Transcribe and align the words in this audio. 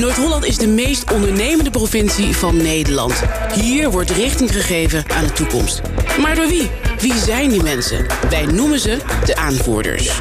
Noord-Holland 0.00 0.44
is 0.44 0.58
de 0.58 0.68
meest 0.68 1.12
ondernemende 1.12 1.70
provincie 1.70 2.36
van 2.36 2.56
Nederland. 2.56 3.22
Hier 3.54 3.90
wordt 3.90 4.10
richting 4.10 4.52
gegeven 4.52 5.04
aan 5.10 5.24
de 5.24 5.32
toekomst. 5.32 5.80
Maar 6.20 6.34
door 6.34 6.46
wie? 6.46 6.70
Wie 6.98 7.14
zijn 7.14 7.48
die 7.50 7.62
mensen? 7.62 8.06
Wij 8.30 8.46
noemen 8.46 8.80
ze 8.80 8.98
de 9.24 9.36
aanvoerders. 9.36 10.20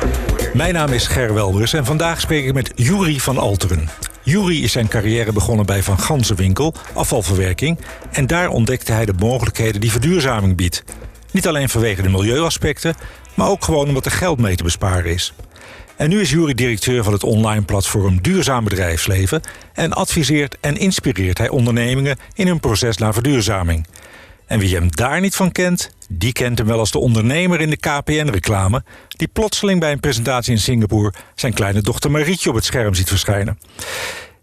Mijn 0.54 0.74
naam 0.74 0.94
is 0.94 1.08
Ger 1.08 1.34
Welbers 1.34 1.74
en 1.74 1.86
vandaag 1.86 2.22
spreek 2.22 2.46
ik 2.46 2.54
met 2.54 2.72
Juri 2.76 3.20
van 3.20 3.38
Alteren. 3.38 3.90
Juri 4.24 4.64
is 4.64 4.72
zijn 4.72 4.88
carrière 4.88 5.32
begonnen 5.34 5.66
bij 5.66 5.84
Van 5.84 6.00
Gansenwinkel, 6.00 6.74
afvalverwerking... 6.94 7.80
en 8.12 8.28
daar 8.28 8.50
ontdekte 8.50 8.92
hij 8.92 9.06
de 9.06 9.14
mogelijkheden 9.20 9.82
die 9.82 9.92
verduurzaming 9.92 10.56
biedt. 10.56 10.84
Niet 11.32 11.48
alleen 11.48 11.70
vanwege 11.70 12.02
de 12.02 12.10
milieuaspecten, 12.10 12.96
maar 13.34 13.48
ook 13.48 13.64
gewoon 13.64 13.88
omdat 13.88 14.06
er 14.06 14.12
geld 14.12 14.40
mee 14.40 14.56
te 14.56 14.64
besparen 14.64 15.12
is. 15.12 15.34
En 16.00 16.10
nu 16.10 16.22
is 16.22 16.30
Jury 16.30 16.54
directeur 16.54 17.04
van 17.04 17.14
het 17.14 17.24
online 17.24 17.62
platform 17.62 18.22
Duurzaam 18.22 18.64
Bedrijfsleven 18.64 19.42
en 19.74 19.94
adviseert 19.94 20.58
en 20.60 20.78
inspireert 20.78 21.38
hij 21.38 21.50
ondernemingen 21.50 22.18
in 22.34 22.48
hun 22.48 22.60
proces 22.60 22.98
naar 22.98 23.14
verduurzaming. 23.14 23.88
En 24.46 24.60
wie 24.60 24.76
hem 24.76 24.92
daar 24.92 25.22
niet 25.22 25.36
van 25.36 25.52
kent, 25.52 25.92
die 26.10 26.32
kent 26.32 26.58
hem 26.58 26.68
wel 26.68 26.80
als 26.80 26.92
de 26.92 27.00
ondernemer 27.00 27.62
in 27.62 27.70
de 27.70 27.78
KPN-reclame, 27.78 28.84
die 29.08 29.28
plotseling 29.28 29.80
bij 29.80 29.92
een 29.92 30.00
presentatie 30.00 30.54
in 30.54 30.60
Singapore 30.60 31.14
zijn 31.36 31.54
kleine 31.54 31.82
dochter 31.82 32.12
Marietje 32.12 32.50
op 32.50 32.56
het 32.56 32.66
scherm 32.66 32.94
ziet 32.94 33.08
verschijnen. 33.08 33.60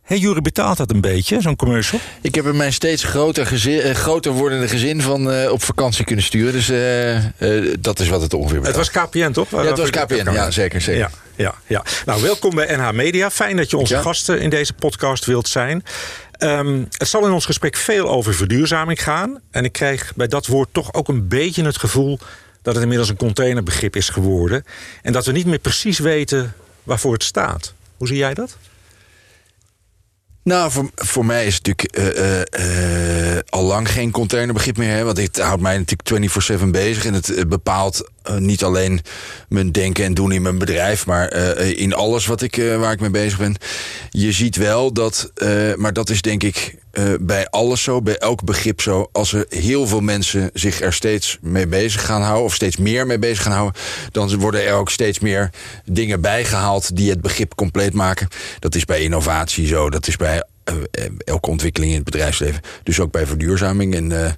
Hey, 0.06 0.18
Jury 0.18 0.40
betaalt 0.40 0.76
dat 0.76 0.90
een 0.90 1.00
beetje, 1.00 1.40
zo'n 1.40 1.56
commercial? 1.56 2.00
Ik 2.20 2.34
heb 2.34 2.46
er 2.46 2.54
mijn 2.54 2.72
steeds 2.72 3.02
groter, 3.04 3.46
gezin, 3.46 3.86
uh, 3.86 3.94
groter 3.94 4.32
wordende 4.32 4.68
gezin 4.68 5.02
van 5.02 5.32
uh, 5.32 5.52
op 5.52 5.62
vakantie 5.62 6.04
kunnen 6.04 6.24
sturen. 6.24 6.52
Dus 6.52 6.70
uh, 6.70 7.74
dat 7.80 8.00
is 8.00 8.08
wat 8.08 8.20
het 8.20 8.34
ongeveer 8.34 8.60
betaalt. 8.60 8.76
Het 8.76 8.94
was 8.94 9.04
KPN, 9.04 9.30
toch? 9.32 9.50
Ja, 9.50 9.62
het 9.64 9.78
was 9.78 9.90
KPN, 9.90 10.30
ja, 10.32 10.50
zeker. 10.50 10.80
zeker. 10.80 11.00
Ja, 11.00 11.10
ja, 11.36 11.54
ja. 11.66 11.84
Nou, 12.04 12.22
welkom 12.22 12.54
bij 12.54 12.76
NH 12.76 12.90
Media. 12.90 13.30
Fijn 13.30 13.56
dat 13.56 13.70
je 13.70 13.76
onze 13.76 13.94
Ja. 13.94 14.00
gasten 14.00 14.40
in 14.40 14.50
deze 14.50 14.72
podcast 14.72 15.24
wilt 15.24 15.48
zijn. 15.48 15.82
Ehm, 16.32 16.84
het 16.90 17.08
zal 17.08 17.26
in 17.26 17.32
ons 17.32 17.44
gesprek 17.46 17.76
veel 17.76 18.08
over 18.08 18.34
verduurzaming 18.34 19.02
gaan. 19.02 19.40
En 19.50 19.64
ik 19.64 19.72
krijg 19.72 20.12
bij 20.16 20.26
dat 20.26 20.46
woord 20.46 20.68
toch 20.72 20.92
ook 20.94 21.08
een 21.08 21.28
beetje 21.28 21.64
het 21.64 21.78
gevoel... 21.78 22.18
dat 22.62 22.74
het 22.74 22.82
inmiddels 22.82 23.08
een 23.10 23.16
containerbegrip 23.16 23.96
is 23.96 24.08
geworden. 24.08 24.64
En 25.02 25.12
dat 25.12 25.26
we 25.26 25.32
niet 25.32 25.46
meer 25.46 25.58
precies 25.58 25.98
weten 25.98 26.54
waarvoor 26.82 27.12
het 27.12 27.22
staat. 27.22 27.72
Hoe 27.96 28.06
zie 28.06 28.16
jij 28.16 28.34
dat? 28.34 28.56
Nou, 30.46 30.70
voor, 30.70 30.90
voor 30.94 31.26
mij 31.26 31.46
is 31.46 31.54
het 31.54 31.66
natuurlijk 31.66 31.96
eh, 32.50 33.38
al 33.48 33.62
lang 33.64 33.90
geen 33.90 34.10
containerbegrip 34.10 34.76
meer. 34.76 34.90
Hè, 34.90 35.04
want 35.04 35.16
het 35.16 35.38
houdt 35.38 35.62
mij 35.62 35.78
natuurlijk 35.78 36.60
24-7 36.62 36.66
bezig. 36.70 37.04
En 37.04 37.14
het 37.14 37.48
bepaalt 37.48 38.10
niet 38.38 38.64
alleen 38.64 39.00
mijn 39.48 39.72
denken 39.72 40.04
en 40.04 40.14
doen 40.14 40.32
in 40.32 40.42
mijn 40.42 40.58
bedrijf... 40.58 41.06
maar 41.06 41.32
in 41.58 41.94
alles 41.94 42.26
wat 42.26 42.42
ik, 42.42 42.56
waar 42.78 42.92
ik 42.92 43.00
mee 43.00 43.10
bezig 43.10 43.38
ben. 43.38 43.56
Je 44.10 44.32
ziet 44.32 44.56
wel 44.56 44.92
dat, 44.92 45.32
maar 45.76 45.92
dat 45.92 46.10
is 46.10 46.22
denk 46.22 46.42
ik 46.42 46.74
eh, 46.96 47.04
bij 47.20 47.48
alles 47.48 47.82
zo, 47.82 48.02
bij 48.02 48.18
elk 48.18 48.44
begrip 48.44 48.80
zo... 48.80 49.08
als 49.12 49.32
er 49.32 49.46
heel 49.48 49.86
veel 49.86 50.00
mensen 50.00 50.50
zich 50.52 50.80
er 50.80 50.92
steeds 50.92 51.38
mee 51.40 51.66
bezig 51.66 52.04
gaan 52.04 52.22
houden... 52.22 52.44
of 52.44 52.54
steeds 52.54 52.76
meer 52.76 53.06
mee 53.06 53.18
bezig 53.18 53.42
gaan 53.42 53.52
houden... 53.52 53.80
dan 54.12 54.36
worden 54.36 54.66
er 54.66 54.74
ook 54.74 54.90
steeds 54.90 55.18
meer 55.18 55.50
dingen 55.84 56.20
bijgehaald... 56.20 56.96
die 56.96 57.10
het 57.10 57.20
begrip 57.20 57.54
compleet 57.54 57.92
maken. 57.92 58.28
Dat 58.58 58.74
is 58.74 58.84
bij 58.84 59.02
innovatie 59.02 59.66
zo, 59.66 59.90
dat 59.90 60.06
is 60.06 60.16
bij 60.16 60.44
eh, 60.64 60.74
eh, 60.90 61.10
elke 61.24 61.50
ontwikkeling 61.50 61.90
in 61.90 61.96
het 61.96 62.10
bedrijfsleven. 62.10 62.60
Dus 62.82 63.00
ook 63.00 63.10
bij 63.10 63.26
verduurzaming. 63.26 63.94
En 63.94 64.36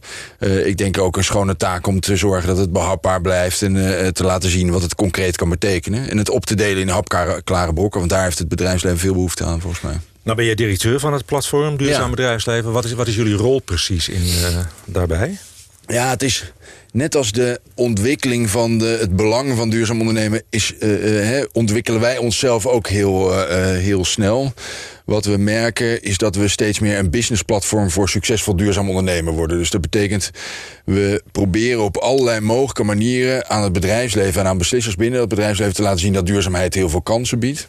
ik 0.67 0.77
denk 0.79 0.99
ook 0.99 1.17
een 1.17 1.25
schone 1.25 1.57
taak 1.57 1.87
om 1.87 2.01
te 2.01 2.17
zorgen 2.17 2.49
dat 2.49 2.59
het 2.59 2.73
behapbaar 2.73 3.21
blijft. 3.21 3.63
En 3.63 3.75
te 4.13 4.25
laten 4.25 4.51
zien 4.51 4.71
wat 4.71 4.83
het 4.83 4.95
concreet 4.95 5.37
kan 5.37 5.49
betekenen. 5.49 6.11
En 6.11 6.19
het 6.19 6.31
op 6.31 6.47
te 6.47 6.55
delen 6.55 6.83
in 6.83 6.89
hapklare 6.89 7.73
brokken. 7.73 8.01
Want 8.01 8.11
daar 8.11 8.25
heeft 8.25 8.39
het 8.39 8.49
bedrijfsleven 8.49 8.99
veel 8.99 9.15
behoefte 9.15 9.45
aan, 9.45 9.61
volgens 9.61 9.83
mij. 9.83 9.97
Nou 10.29 10.41
ben 10.41 10.49
jij 10.49 10.57
directeur 10.57 11.01
van 11.01 11.13
het 11.13 11.25
platform 11.25 11.77
Duurzaam 11.77 12.03
Ja. 12.03 12.11
Bedrijfsleven. 12.11 12.73
Wat 12.73 12.85
is, 12.85 12.93
wat 12.93 13.07
is 13.07 13.15
jullie 13.15 13.35
rol 13.35 13.61
precies 13.61 14.09
in, 14.09 14.23
eh, 14.23 14.59
daarbij? 14.85 15.39
Ja, 15.87 16.11
het 16.11 16.23
is 16.23 16.53
net 16.93 17.17
als 17.17 17.33
de 17.33 17.61
ontwikkeling 17.75 18.51
van 18.51 18.79
de, 18.79 18.97
het 19.01 19.17
belang 19.17 19.57
van 19.57 19.71
duurzaam 19.71 19.99
ondernemen... 19.99 20.43
Is, 20.51 20.75
eh, 20.79 21.39
eh, 21.39 21.47
ontwikkelen 21.53 22.01
wij 22.01 22.19
onszelf 22.19 22.67
ook 22.67 22.89
heel, 22.89 23.47
heel 23.73 24.05
snel. 24.05 24.53
Wat 25.05 25.25
we 25.25 25.37
merken 25.37 26.03
is 26.03 26.19
dat 26.19 26.35
we 26.35 26.49
steeds 26.49 26.79
meer 26.79 26.99
een 26.99 27.11
businessplatform... 27.11 27.91
voor 27.91 28.09
succesvol 28.09 28.57
duurzaam 28.57 28.89
ondernemen 28.89 29.33
worden. 29.33 29.59
Dus 29.59 29.71
dat 29.71 29.81
betekent, 29.81 30.31
we 30.85 31.23
proberen 31.33 31.83
op 31.83 31.97
allerlei 31.97 32.41
mogelijke 32.41 32.85
manieren... 32.85 33.51
aan 33.51 33.63
het 33.63 33.73
bedrijfsleven 33.73 34.41
en 34.41 34.47
aan 34.47 34.59
beslissers 34.59 34.97
binnen 34.97 35.21
het 35.21 35.29
bedrijfsleven... 35.29 35.75
te 35.75 35.83
laten 35.83 36.01
zien 36.01 36.13
dat 36.13 36.27
duurzaamheid 36.27 36.75
heel 36.75 36.89
veel 36.89 37.03
kansen 37.03 37.39
biedt. 37.39 37.69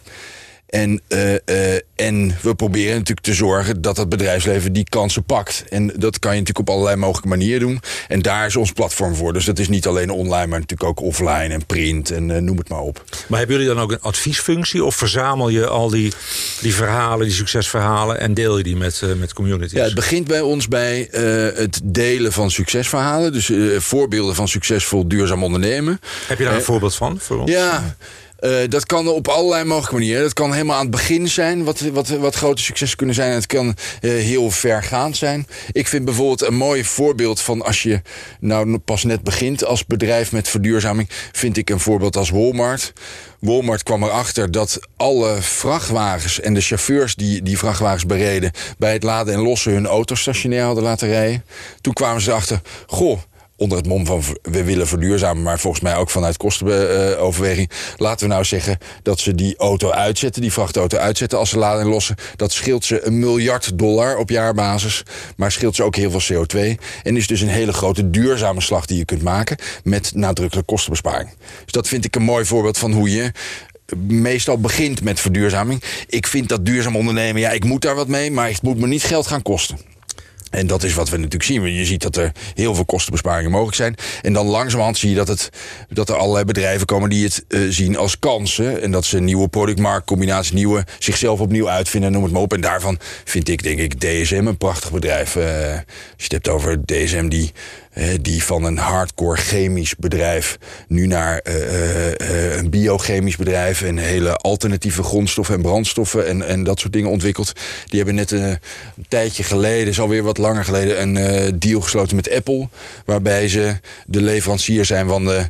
En, 0.69 1.01
eh, 1.07 1.33
eh, 1.33 1.81
en 1.95 2.35
we 2.41 2.55
proberen 2.55 2.93
natuurlijk 2.93 3.25
te 3.25 3.33
zorgen 3.33 3.81
dat 3.81 3.97
het 3.97 4.09
bedrijfsleven 4.09 4.73
die 4.73 4.89
kansen 4.89 5.23
pakt. 5.23 5.63
En 5.69 5.93
dat 5.95 6.19
kan 6.19 6.31
je 6.33 6.39
natuurlijk 6.39 6.69
op 6.69 6.75
allerlei 6.75 6.95
mogelijke 6.95 7.27
manieren 7.27 7.59
doen. 7.59 7.81
En 8.07 8.21
daar 8.21 8.45
is 8.45 8.55
ons 8.55 8.71
platform 8.71 9.15
voor. 9.15 9.33
Dus 9.33 9.45
dat 9.45 9.59
is 9.59 9.67
niet 9.67 9.87
alleen 9.87 10.09
online, 10.09 10.47
maar 10.47 10.59
natuurlijk 10.59 10.89
ook 10.89 11.01
offline 11.01 11.47
en 11.47 11.65
print 11.65 12.11
en 12.11 12.31
eh, 12.31 12.41
noem 12.41 12.57
het 12.57 12.69
maar 12.69 12.79
op. 12.79 13.03
Maar 13.27 13.39
hebben 13.39 13.57
jullie 13.57 13.73
dan 13.73 13.83
ook 13.83 13.91
een 13.91 14.01
adviesfunctie? 14.01 14.83
Of 14.83 14.95
verzamel 14.95 15.49
je 15.49 15.67
al 15.67 15.89
die, 15.89 16.13
die 16.61 16.73
verhalen, 16.73 17.25
die 17.25 17.35
succesverhalen... 17.35 18.19
en 18.19 18.33
deel 18.33 18.57
je 18.57 18.63
die 18.63 18.75
met, 18.75 19.01
met 19.17 19.33
communities? 19.33 19.71
Ja, 19.77 19.83
het 19.83 19.95
begint 19.95 20.27
bij 20.27 20.41
ons 20.41 20.67
bij 20.67 21.07
het 21.55 21.79
delen 21.83 22.31
van 22.31 22.51
succesverhalen. 22.51 23.33
Dus 23.33 23.51
voorbeelden 23.77 24.35
van 24.35 24.47
succesvol 24.47 25.07
duurzaam 25.07 25.43
ondernemen. 25.43 25.99
Heb 26.27 26.37
je 26.37 26.43
daar 26.43 26.55
een 26.55 26.61
voorbeeld 26.61 26.95
van 26.95 27.19
voor 27.19 27.39
ons? 27.39 27.51
Ja, 27.51 27.95
eh, 28.39 28.51
dat 28.69 28.85
kan 28.85 29.07
op 29.07 29.27
allerlei 29.27 29.63
mogelijke 29.63 29.95
manieren. 29.95 30.21
Dat 30.21 30.33
kan 30.33 30.53
helemaal 30.53 30.75
aan 30.75 30.81
het 30.81 30.91
begin 30.91 31.27
zijn, 31.27 31.63
wat, 31.63 31.79
wat, 31.79 32.07
wat 32.07 32.35
grote 32.35 32.61
successen 32.61 32.97
kunnen 32.97 33.15
zijn. 33.15 33.31
Het 33.31 33.45
kan 33.45 33.75
eh, 34.01 34.11
heel 34.11 34.51
vergaand 34.51 35.17
zijn. 35.17 35.47
Ik 35.71 35.87
vind 35.87 36.05
bijvoorbeeld 36.05 36.41
een 36.41 36.55
mooi 36.55 36.83
voorbeeld 36.83 37.41
van 37.41 37.61
als 37.61 37.83
je 37.83 38.01
nou 38.39 38.77
pas 38.77 39.03
net 39.03 39.23
begint 39.23 39.65
als 39.65 39.85
bedrijf 39.85 40.31
met 40.31 40.47
verduurzaming, 40.47 41.09
vind 41.31 41.57
ik 41.57 41.69
een 41.69 41.79
voorbeeld 41.79 42.17
als 42.17 42.29
Walmart. 42.29 42.93
Walmart 43.39 43.83
kwam 43.83 44.03
erachter 44.03 44.51
dat 44.51 44.79
alle 44.97 45.37
vrachtwagens 45.41 46.39
en 46.39 46.53
de 46.53 46.61
chauffeurs 46.61 47.15
die 47.15 47.41
die 47.41 47.57
vrachtwagens 47.57 48.05
bereden 48.05 48.51
bij 48.77 48.93
het 48.93 49.03
laden 49.03 49.33
en 49.33 49.39
lossen 49.39 49.71
hun 49.71 49.87
auto 49.87 50.15
stationair 50.15 50.63
hadden 50.63 50.83
laten 50.83 51.07
rijden. 51.07 51.45
Toen 51.81 51.93
kwamen 51.93 52.21
ze 52.21 52.29
erachter, 52.29 52.61
goh, 52.87 53.19
onder 53.59 53.77
het 53.77 53.87
mom 53.87 54.05
van 54.05 54.23
we 54.41 54.63
willen 54.63 54.87
verduurzamen, 54.87 55.43
maar 55.43 55.59
volgens 55.59 55.83
mij 55.83 55.95
ook 55.95 56.09
vanuit 56.09 56.37
kostenoverweging. 56.37 57.69
Laten 57.97 58.27
we 58.27 58.33
nou 58.33 58.45
zeggen 58.45 58.77
dat 59.03 59.19
ze 59.19 59.35
die 59.35 59.57
auto 59.57 59.91
uitzetten, 59.91 60.41
die 60.41 60.51
vrachtauto 60.51 60.97
uitzetten 60.97 61.37
als 61.37 61.49
ze 61.49 61.57
laden 61.57 61.81
en 61.81 61.87
lossen. 61.87 62.15
Dat 62.35 62.51
scheelt 62.51 62.85
ze 62.85 63.05
een 63.05 63.19
miljard 63.19 63.77
dollar 63.77 64.17
op 64.17 64.29
jaarbasis, 64.29 65.03
maar 65.35 65.51
scheelt 65.51 65.75
ze 65.75 65.83
ook 65.83 65.95
heel 65.95 66.19
veel 66.19 66.45
CO2. 66.45 66.81
En 67.03 67.17
is 67.17 67.27
dus 67.27 67.41
een 67.41 67.47
hele 67.47 67.73
grote 67.73 68.09
duurzame 68.09 68.61
slag 68.61 68.85
die 68.85 68.97
je 68.97 69.05
kunt 69.05 69.23
maken 69.23 69.57
met 69.83 70.11
nadrukkelijk 70.15 70.67
kostenbesparing. 70.67 71.29
Dus 71.63 71.71
dat 71.71 71.87
vind 71.87 72.05
ik 72.05 72.15
een 72.15 72.23
mooi 72.23 72.45
voorbeeld 72.45 72.77
van 72.77 72.91
hoe 72.91 73.11
je 73.11 73.31
meestal 74.07 74.59
begint 74.59 75.03
met 75.03 75.19
verduurzaming. 75.19 75.83
Ik 76.07 76.27
vind 76.27 76.49
dat 76.49 76.65
duurzaam 76.65 76.95
ondernemen, 76.95 77.41
ja, 77.41 77.49
ik 77.49 77.63
moet 77.63 77.81
daar 77.81 77.95
wat 77.95 78.07
mee, 78.07 78.31
maar 78.31 78.47
het 78.47 78.61
moet 78.61 78.79
me 78.79 78.87
niet 78.87 79.03
geld 79.03 79.27
gaan 79.27 79.41
kosten. 79.41 79.79
En 80.49 80.67
dat 80.67 80.83
is 80.83 80.93
wat 80.93 81.09
we 81.09 81.15
natuurlijk 81.15 81.43
zien. 81.43 81.73
Je 81.73 81.85
ziet 81.85 82.01
dat 82.01 82.15
er 82.15 82.31
heel 82.53 82.75
veel 82.75 82.85
kostenbesparingen 82.85 83.51
mogelijk 83.51 83.75
zijn. 83.75 83.95
En 84.21 84.33
dan 84.33 84.45
langzamerhand 84.45 84.97
zie 84.97 85.09
je 85.09 85.15
dat, 85.15 85.27
het, 85.27 85.49
dat 85.89 86.09
er 86.09 86.15
allerlei 86.15 86.45
bedrijven 86.45 86.85
komen 86.85 87.09
die 87.09 87.23
het 87.23 87.45
eh, 87.47 87.61
zien 87.69 87.97
als 87.97 88.19
kansen. 88.19 88.81
En 88.81 88.91
dat 88.91 89.05
ze 89.05 89.19
nieuwe 89.19 89.47
productmarktcombinaties, 89.47 90.51
nieuwe, 90.51 90.85
zichzelf 90.99 91.39
opnieuw 91.39 91.69
uitvinden, 91.69 92.11
noem 92.11 92.23
het 92.23 92.31
maar 92.31 92.41
op. 92.41 92.53
En 92.53 92.61
daarvan 92.61 92.97
vind 93.23 93.49
ik, 93.49 93.63
denk 93.63 93.79
ik, 93.79 93.99
DSM 93.99 94.47
een 94.47 94.57
prachtig 94.57 94.91
bedrijf. 94.91 95.35
Eh, 95.35 95.43
als 95.43 95.83
je 96.17 96.23
het 96.23 96.31
hebt 96.31 96.49
over 96.49 96.85
DSM 96.85 97.27
die, 97.27 97.51
die 98.21 98.43
van 98.43 98.63
een 98.63 98.77
hardcore 98.77 99.37
chemisch 99.37 99.95
bedrijf 99.95 100.57
nu 100.87 101.07
naar 101.07 101.37
eh, 101.37 101.55
eh, 101.55 102.19
eh, 102.19 102.57
een 102.57 102.69
biochemisch 102.69 103.35
bedrijf 103.35 103.81
en 103.81 103.97
hele 103.97 104.35
alternatieve 104.35 105.03
grondstoffen 105.03 105.55
en 105.55 105.61
brandstoffen 105.61 106.27
en, 106.27 106.47
en 106.47 106.63
dat 106.63 106.79
soort 106.79 106.93
dingen 106.93 107.09
ontwikkelt. 107.09 107.53
Die 107.85 107.97
hebben 107.97 108.15
net 108.15 108.31
eh, 108.31 108.47
een 108.47 108.59
tijdje 109.07 109.43
geleden, 109.43 109.87
is 109.87 109.99
alweer 109.99 110.23
wat 110.23 110.37
langer 110.37 110.65
geleden, 110.65 111.01
een 111.01 111.59
deal 111.59 111.81
gesloten 111.81 112.15
met 112.15 112.31
Apple. 112.31 112.67
Waarbij 113.05 113.47
ze 113.47 113.75
de 114.05 114.21
leverancier 114.21 114.85
zijn 114.85 115.07
van 115.07 115.25
de, 115.25 115.49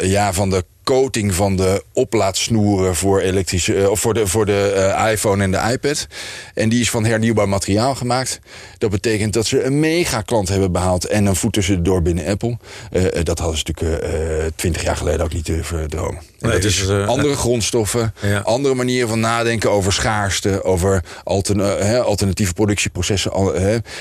ja, 0.00 0.32
van 0.32 0.50
de 0.50 0.64
coating 0.84 1.34
van 1.34 1.56
de 1.56 1.82
oplaadsnoeren 1.92 2.94
voor, 2.96 3.20
elektrische, 3.20 3.74
eh, 3.82 3.90
of 3.90 4.00
voor 4.00 4.14
de, 4.14 4.26
voor 4.26 4.46
de 4.46 4.72
eh, 4.96 5.12
iPhone 5.12 5.42
en 5.42 5.50
de 5.50 5.60
iPad. 5.72 6.06
En 6.54 6.68
die 6.68 6.80
is 6.80 6.90
van 6.90 7.04
hernieuwbaar 7.04 7.48
materiaal 7.48 7.94
gemaakt. 7.94 8.40
Dat 8.78 8.90
betekent 8.90 9.32
dat 9.32 9.46
ze 9.46 9.62
een 9.62 9.80
mega 9.80 10.20
klant 10.20 10.48
hebben 10.48 10.72
behaald 10.72 11.06
en 11.06 11.26
een 11.26 11.36
voet 11.36 11.52
tussendoor 11.52 12.02
binnen 12.02 12.26
Apple. 12.26 12.56
Eh, 12.92 13.02
dat 13.22 13.38
hadden 13.38 13.58
ze 13.58 13.64
natuurlijk 13.66 14.52
twintig 14.56 14.82
jaar 14.82 14.96
geleden 14.96 15.24
ook 15.24 15.32
niet 15.32 15.46
durven 15.46 15.88
dromen. 15.90 16.16
En 16.40 16.50
Nee, 16.50 16.52
dat 16.52 16.62
dus, 16.62 16.80
is 16.82 16.88
andere 17.06 17.34
grondstoffen, 17.34 18.14
Ja. 18.22 18.38
andere 18.40 18.74
manieren 18.74 19.08
van 19.08 19.20
nadenken 19.20 19.70
over 19.70 19.92
schaarste, 19.92 20.64
over 20.64 21.04
alternatieve 22.04 22.52
productieprocessen. 22.52 23.32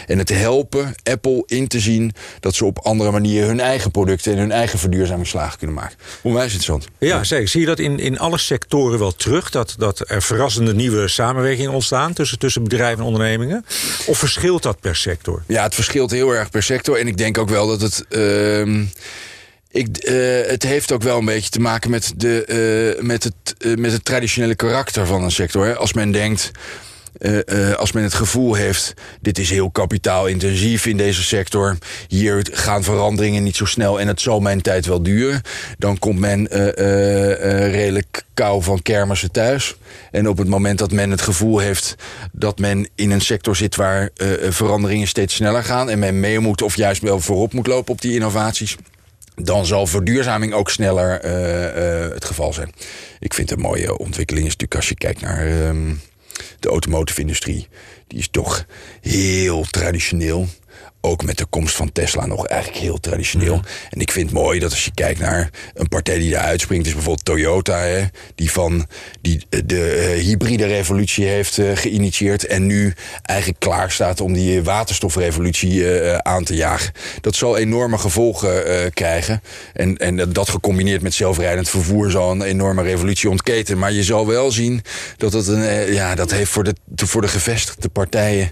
en 0.08 0.18
het 0.18 0.30
helpen 0.30 0.96
Apple 1.04 1.44
in 1.46 1.68
te 1.68 1.80
zien 1.80 2.14
dat 2.40 2.56
ze 2.56 2.66
op 2.66 2.80
andere 2.80 3.12
manieren 3.12 3.48
hun 3.48 3.60
eigen 3.60 3.92
producten 3.92 4.32
en 4.34 4.38
hun 4.38 4.52
eigen 4.52 4.80
verduurzamingsslagen 4.80 5.58
kunnen 5.58 5.76
maken. 5.76 5.98
Hoe 6.22 6.34
wij 6.34 6.46
is 6.46 6.54
het 6.54 6.64
zo. 6.64 6.73
Interessant. 6.74 7.12
Ja, 7.20 7.24
zeker. 7.24 7.48
Zie 7.48 7.60
je 7.60 7.66
dat 7.66 7.80
in, 7.80 8.00
in 8.00 8.20
alle 8.20 8.38
sectoren 8.38 9.00
wel 9.00 9.12
terug? 9.12 9.50
Dat, 9.50 9.76
dat 9.78 10.10
er 10.10 10.22
verrassende 10.22 10.74
nieuwe 10.74 11.08
samenwerkingen 11.08 11.72
ontstaan 11.72 12.14
tussen, 12.14 12.40
tussen 12.40 12.64
bedrijven 12.64 13.00
en 13.00 13.06
ondernemingen? 13.06 13.66
Of 14.06 14.18
verschilt 14.18 14.64
dat 14.64 14.80
per 14.80 14.96
sector? 14.96 15.44
Ja, 15.48 15.64
het 15.64 15.76
verschilt 15.76 16.12
heel 16.12 16.32
erg 16.32 16.50
per 16.50 16.64
sector. 16.64 16.98
En 16.98 17.08
ik 17.08 17.18
denk 17.18 17.38
ook 17.38 17.50
wel 17.50 17.68
dat 17.68 17.82
het. 17.82 18.06
Uh, 18.10 18.86
ik, 19.72 19.88
uh, 20.10 20.48
het 20.48 20.64
heeft 20.64 20.92
ook 20.92 21.04
wel 21.04 21.18
een 21.18 21.26
beetje 21.26 21.50
te 21.50 21.60
maken 21.60 21.90
met, 21.90 22.14
de, 22.16 22.96
uh, 22.98 23.04
met, 23.04 23.24
het, 23.24 23.78
met 23.80 23.92
het 23.92 24.06
traditionele 24.06 24.56
karakter 24.56 25.06
van 25.06 25.24
een 25.24 25.32
sector. 25.32 25.66
Hè. 25.66 25.76
Als 25.76 25.94
men 25.94 26.12
denkt. 26.12 26.52
Uh, 27.20 27.40
uh, 27.46 27.74
als 27.74 27.92
men 27.92 28.04
het 28.04 28.14
gevoel 28.14 28.54
heeft, 28.54 28.94
dit 29.22 29.40
is 29.40 29.50
heel 29.50 29.72
kapitaalintensief 29.72 30.86
in 30.86 30.98
deze 30.98 31.24
sector. 31.24 31.78
Hier 32.08 32.48
gaan 32.52 32.84
veranderingen 32.84 33.44
niet 33.44 33.56
zo 33.56 33.66
snel 33.66 34.00
en 34.00 34.08
het 34.08 34.22
zal 34.22 34.40
mijn 34.40 34.62
tijd 34.62 34.86
wel 34.86 35.04
duren. 35.04 35.42
Dan 35.78 36.00
komt 36.00 36.20
men 36.20 36.40
uh, 36.52 36.70
redelijk 37.72 38.24
kou 38.34 38.64
van 38.64 38.82
kermissen 38.82 39.32
thuis. 39.32 39.76
En 40.12 40.28
op 40.28 40.38
het 40.38 40.48
moment 40.48 40.80
dat 40.80 40.92
men 40.92 41.12
het 41.12 41.22
gevoel 41.22 41.60
heeft 41.60 41.96
dat 42.32 42.60
men 42.60 42.90
in 42.96 43.12
een 43.12 43.22
sector 43.22 43.56
zit 43.56 43.76
waar 43.76 44.10
veranderingen 44.50 45.08
steeds 45.08 45.36
sneller 45.36 45.64
gaan. 45.64 45.90
En 45.90 46.00
men 46.00 46.20
mee 46.20 46.40
moet 46.40 46.62
of 46.62 46.76
juist 46.76 47.02
wel 47.02 47.20
voorop 47.20 47.54
moet 47.54 47.68
lopen 47.68 47.94
op 47.94 48.02
die 48.02 48.14
innovaties 48.14 48.78
dan 49.36 49.66
zal 49.66 49.88
verduurzaming 49.88 50.54
ook 50.54 50.70
sneller 50.70 51.20
het 52.14 52.26
geval 52.26 52.54
zijn. 52.54 52.72
Ik 53.20 53.34
vind 53.34 53.52
een 53.52 53.60
mooie 53.60 53.98
ontwikkeling 53.98 54.46
is 54.46 54.52
natuurlijk 54.52 54.80
als 54.80 54.90
je 54.90 54.96
kijkt 54.96 55.22
naar 55.22 55.48
uh, 55.48 55.70
de 56.60 56.70
automotive 56.70 57.22
industrie. 57.22 57.68
Die 58.08 58.20
is 58.20 58.28
toch 58.32 58.66
heel 59.02 59.64
traditioneel 59.64 60.48
ook 61.06 61.24
met 61.24 61.38
de 61.38 61.46
komst 61.46 61.76
van 61.76 61.92
Tesla 61.92 62.26
nog 62.26 62.48
eigenlijk 62.48 62.82
heel 62.82 63.00
traditioneel. 63.00 63.54
Ja. 63.54 63.70
En 63.90 64.00
ik 64.00 64.12
vind 64.12 64.30
het 64.30 64.40
mooi 64.40 64.60
dat 64.60 64.72
als 64.72 64.86
je 64.86 64.92
kijkt 64.94 65.20
naar 65.20 65.50
een 65.74 65.88
partij 65.88 66.18
die 66.18 66.32
daar 66.32 66.44
uitspringt, 66.44 66.86
is 66.86 66.94
bijvoorbeeld 66.94 67.26
Toyota, 67.26 67.78
hè, 67.78 68.04
die 68.36 68.52
van 68.52 68.88
die 69.22 69.46
de 69.66 70.14
uh, 70.16 70.24
hybride 70.24 70.66
revolutie 70.66 71.26
heeft 71.26 71.58
uh, 71.58 71.76
geïnitieerd 71.76 72.46
en 72.46 72.66
nu 72.66 72.94
eigenlijk 73.22 73.60
klaar 73.60 73.92
staat 73.92 74.22
om 74.22 74.34
die 74.34 74.64
waterstofrevolutie 74.64 75.74
uh, 75.74 76.18
aan 76.18 76.44
te 76.44 76.56
jagen. 76.56 76.92
Dat 77.22 77.36
zal 77.36 77.58
enorme 77.58 77.98
gevolgen 77.98 78.92
krijgen. 78.94 79.42
En, 79.74 79.98
en 79.98 80.34
dat 80.34 80.50
gecombineerd 80.50 81.02
met 81.02 81.14
zelfrijdend 81.14 81.70
vervoer 81.70 82.12
zal 82.12 82.32
een 82.32 82.42
enorme 82.42 82.82
revolutie 82.84 83.30
ontketen. 83.30 83.78
Maar 83.78 83.92
je 83.92 84.04
zal 84.04 84.28
wel 84.28 84.52
zien 84.52 84.82
dat 85.18 85.34
het 85.34 85.48
een, 85.48 85.94
ja, 85.94 86.16
dat 86.16 86.32
heeft 86.32 86.52
voor 86.52 86.64
de, 86.64 86.76
voor 86.96 87.22
de 87.22 87.28
gevestigde 87.28 87.90
partijen 87.90 88.52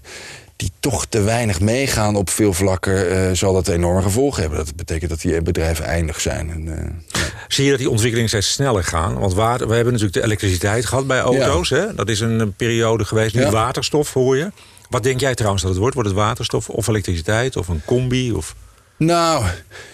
die 0.62 0.72
toch 0.80 1.06
te 1.06 1.22
weinig 1.22 1.60
meegaan 1.60 2.16
op 2.16 2.30
veel 2.30 2.54
vlakken, 2.54 3.12
uh, 3.12 3.30
zal 3.34 3.54
dat 3.54 3.68
enorme 3.68 4.02
gevolgen 4.02 4.42
hebben. 4.42 4.60
Dat 4.60 4.76
betekent 4.76 5.10
dat 5.10 5.22
die 5.22 5.42
bedrijven 5.42 5.86
eindig 5.86 6.22
zijn. 6.22 6.50
En, 6.50 6.66
uh, 6.68 6.76
ja. 7.08 7.22
Zie 7.48 7.64
je 7.64 7.70
dat 7.70 7.80
die 7.80 7.90
ontwikkelingen 7.90 8.30
steeds 8.30 8.52
sneller 8.52 8.84
gaan? 8.84 9.20
Want 9.20 9.34
we 9.34 9.42
hebben 9.42 9.86
natuurlijk 9.86 10.14
de 10.14 10.24
elektriciteit 10.24 10.86
gehad 10.86 11.08
bij 11.08 11.20
auto's. 11.20 11.70
Ja. 11.70 11.78
Hè? 11.78 11.96
Dat 11.96 12.10
is 12.10 12.20
een 12.20 12.54
periode 12.54 13.06
geweest. 13.06 13.36
Nu 13.36 13.42
ja. 13.42 13.50
waterstof 13.50 14.14
hoor 14.14 14.38
je. 14.38 14.52
Wat 14.90 15.04
denk 15.04 15.20
jij 15.20 15.36
trouwens 15.36 15.62
dat 15.62 15.72
het 15.72 15.80
wordt? 15.80 15.96
Wordt 15.96 16.10
het 16.10 16.20
waterstof 16.20 16.70
of 16.70 16.88
elektriciteit 16.88 17.58
of 17.58 17.68
een 17.68 17.82
combi? 17.86 18.32
Of... 18.32 18.56
Nou, 18.98 19.46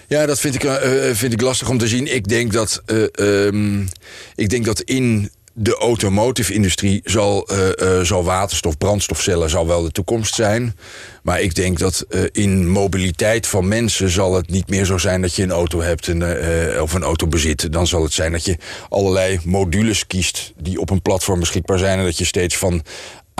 ja, 0.08 0.26
dat 0.26 0.40
vind 0.40 0.56
ik, 0.56 0.64
uh, 0.64 0.76
vind 1.14 1.34
ik 1.34 1.42
lastig 1.42 1.70
om 1.70 1.78
te 1.78 1.88
zien. 1.88 2.14
Ik 2.14 2.28
denk 2.28 2.54
dat, 2.54 2.82
um, 3.16 3.88
ik 4.36 4.50
denk 4.50 4.66
dat 4.66 4.82
in 4.82 5.32
de 5.60 5.76
automotive-industrie 5.76 7.02
zal, 7.04 7.48
uh, 7.52 7.68
uh, 7.82 8.02
zal 8.02 8.24
waterstof, 8.24 8.78
brandstofcellen 8.78 9.50
zal 9.50 9.68
wel 9.68 9.84
de 9.84 9.92
toekomst 9.92 10.36
zijn. 10.36 10.76
Maar 11.24 11.42
ik 11.42 11.56
denk 11.56 11.80
dat 11.80 12.06
uh, 12.10 12.22
in 12.32 12.70
mobiliteit 12.70 13.48
van 13.48 13.68
mensen 13.68 14.10
zal 14.10 14.34
het 14.34 14.50
niet 14.50 14.70
meer 14.70 14.86
zo 14.86 14.98
zijn 14.98 15.22
dat 15.22 15.36
je 15.36 15.44
een 15.44 15.52
auto 15.52 15.82
hebt 15.82 16.08
en, 16.08 16.24
of 16.82 16.94
een 16.94 17.04
auto 17.04 17.28
bezit. 17.28 17.72
Dan 17.72 17.88
zal 17.88 18.04
het 18.04 18.14
zijn 18.14 18.32
dat 18.32 18.46
je 18.46 18.58
allerlei 18.90 19.40
modules 19.44 20.08
kiest 20.08 20.54
die 20.58 20.80
op 20.80 20.90
een 20.90 21.02
platform 21.02 21.40
beschikbaar 21.40 21.80
zijn. 21.80 22.00
En 22.00 22.06
dat 22.06 22.18
je 22.18 22.26
steeds 22.26 22.58
van 22.58 22.84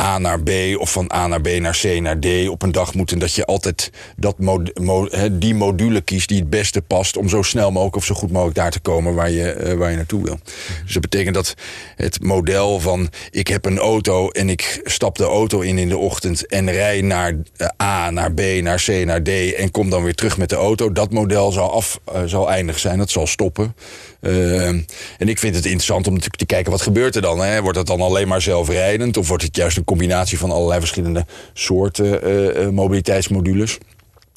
A 0.02 0.18
naar 0.18 0.44
B 0.44 0.50
of 0.78 0.92
van 0.92 1.12
A 1.14 1.28
naar 1.28 1.42
B 1.42 1.48
naar 1.48 1.80
C 1.82 2.00
naar 2.00 2.20
D 2.20 2.48
op 2.50 2.62
een 2.62 2.72
dag 2.72 2.94
moet. 2.94 3.12
En 3.12 3.20
dat 3.20 3.34
je 3.34 3.46
altijd 3.46 3.92
dat 4.16 4.40
mo, 4.40 5.08
die 5.32 5.56
module 5.56 6.02
kiest 6.02 6.28
die 6.28 6.40
het 6.40 6.50
beste 6.50 6.82
past 6.82 7.18
om 7.18 7.30
zo 7.30 7.42
snel 7.42 7.72
mogelijk 7.72 7.96
of 7.96 8.06
zo 8.06 8.16
goed 8.16 8.32
mogelijk 8.32 8.56
daar 8.56 8.72
te 8.72 8.80
komen 8.80 9.14
waar 9.14 9.32
je, 9.32 9.58
uh, 9.64 9.74
waar 9.74 9.90
je 9.90 9.96
naartoe 9.96 10.24
wil. 10.24 10.40
Dus 10.84 10.94
dat 10.94 11.02
betekent 11.02 11.36
dat 11.36 11.54
het 11.96 12.24
model 12.24 12.80
van 12.80 13.10
ik 13.30 13.48
heb 13.48 13.66
een 13.66 13.78
auto 13.78 14.30
en 14.30 14.50
ik 14.50 14.82
stap 14.84 15.18
de 15.18 15.24
auto 15.24 15.60
in 15.60 15.78
in 15.78 15.90
de 15.90 15.98
ochtend 15.98 16.46
en 16.46 16.72
rij 16.72 17.02
naar 17.02 17.36
A, 17.82 18.10
naar 18.10 18.34
B, 18.34 18.42
naar 18.62 18.84
C, 18.86 19.06
naar 19.06 19.24
D 19.24 19.30
en 19.54 19.72
kom 19.72 19.90
dan 19.90 20.04
weer 20.04 20.16
terug 20.16 20.38
met 20.38 20.50
de 20.50 20.56
auto. 20.56 20.92
Dat 20.92 21.12
model 21.12 21.52
zal, 21.52 21.72
af, 21.72 22.00
uh, 22.14 22.22
zal 22.26 22.50
eindig 22.52 22.80
zijn, 22.80 22.98
dat 22.98 23.10
zal 23.10 23.28
stoppen. 23.28 23.76
Uh, 24.22 24.68
en 24.68 24.86
ik 25.18 25.40
vind 25.40 25.56
het 25.56 25.66
interessant 25.66 26.08
om 26.08 26.20
te 26.20 26.46
kijken 26.46 26.72
wat 26.72 26.82
gebeurt 26.82 27.16
er 27.16 27.22
dan. 27.22 27.40
Hè? 27.40 27.62
Wordt 27.62 27.78
het 27.78 27.88
dan 27.88 28.02
alleen 28.02 28.28
maar 28.28 28.42
zelfrijdend 28.42 29.18
of 29.18 29.28
wordt 29.28 29.44
het 29.44 29.56
juist 29.56 29.78
een 29.78 29.84
combinatie 29.84 30.38
van 30.38 30.52
allerlei 30.52 30.80
verschillende 30.80 31.26
soorten 31.54 32.28
uh, 32.28 32.62
uh, 32.62 32.70
mobiliteitsmodules? 32.70 33.78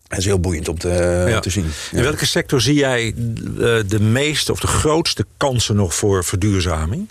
Dat 0.08 0.18
is 0.18 0.24
heel 0.24 0.40
boeiend 0.40 0.68
om 0.68 0.78
te, 0.78 1.24
ja. 1.28 1.40
te 1.40 1.50
zien. 1.50 1.64
Ja. 1.90 1.96
In 1.96 2.02
welke 2.02 2.26
sector 2.26 2.60
zie 2.60 2.74
jij 2.74 3.14
de 3.86 4.00
meeste 4.00 4.52
of 4.52 4.60
de 4.60 4.66
grootste 4.66 5.26
kansen 5.36 5.76
nog 5.76 5.94
voor 5.94 6.24
verduurzaming? 6.24 7.08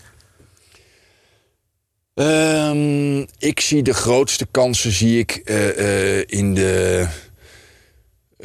Um, 2.14 3.28
ik 3.38 3.60
zie 3.60 3.84
de 3.84 3.94
grootste 3.94 4.48
kansen 4.52 4.92
zie 4.92 5.20
ik 5.20 5.36
in 6.26 6.54
de. 6.54 7.08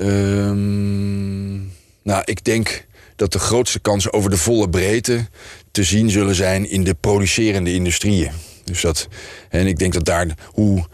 Um, 0.01 1.73
nou, 2.03 2.23
ik 2.25 2.45
denk 2.45 2.87
dat 3.17 3.33
de 3.33 3.39
grootste 3.39 3.81
kansen 3.81 4.13
over 4.13 4.31
de 4.31 4.37
volle 4.37 4.69
breedte 4.69 5.29
te 5.71 5.85
zien 5.85 6.11
zullen 6.11 6.35
zijn 6.35 6.71
in 6.71 6.85
de 6.85 6.95
producerende 6.95 7.73
industrieën. 7.73 8.31
Dus 8.65 8.81
dat, 8.81 9.09
en 9.49 9.67
ik 9.67 9.79
denk 9.79 9.93
dat 9.93 10.05
daar 10.05 10.27
hoe 10.45 10.87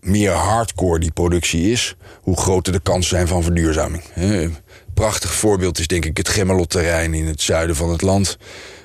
meer 0.00 0.30
hardcore 0.30 0.98
die 0.98 1.12
productie 1.12 1.70
is, 1.70 1.96
hoe 2.20 2.36
groter 2.36 2.72
de 2.72 2.80
kansen 2.80 3.16
zijn 3.16 3.28
van 3.28 3.42
verduurzaming. 3.42 4.02
Een 4.14 4.56
prachtig 4.94 5.32
voorbeeld 5.34 5.78
is 5.78 5.86
denk 5.86 6.04
ik 6.04 6.16
het 6.16 6.28
Gemmelot-terrein 6.28 7.14
in 7.14 7.26
het 7.26 7.42
zuiden 7.42 7.76
van 7.76 7.90
het 7.90 8.02
land. 8.02 8.38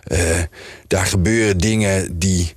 Uh, 0.07 0.19
daar 0.87 1.05
gebeuren 1.05 1.57
dingen 1.57 2.19
die 2.19 2.55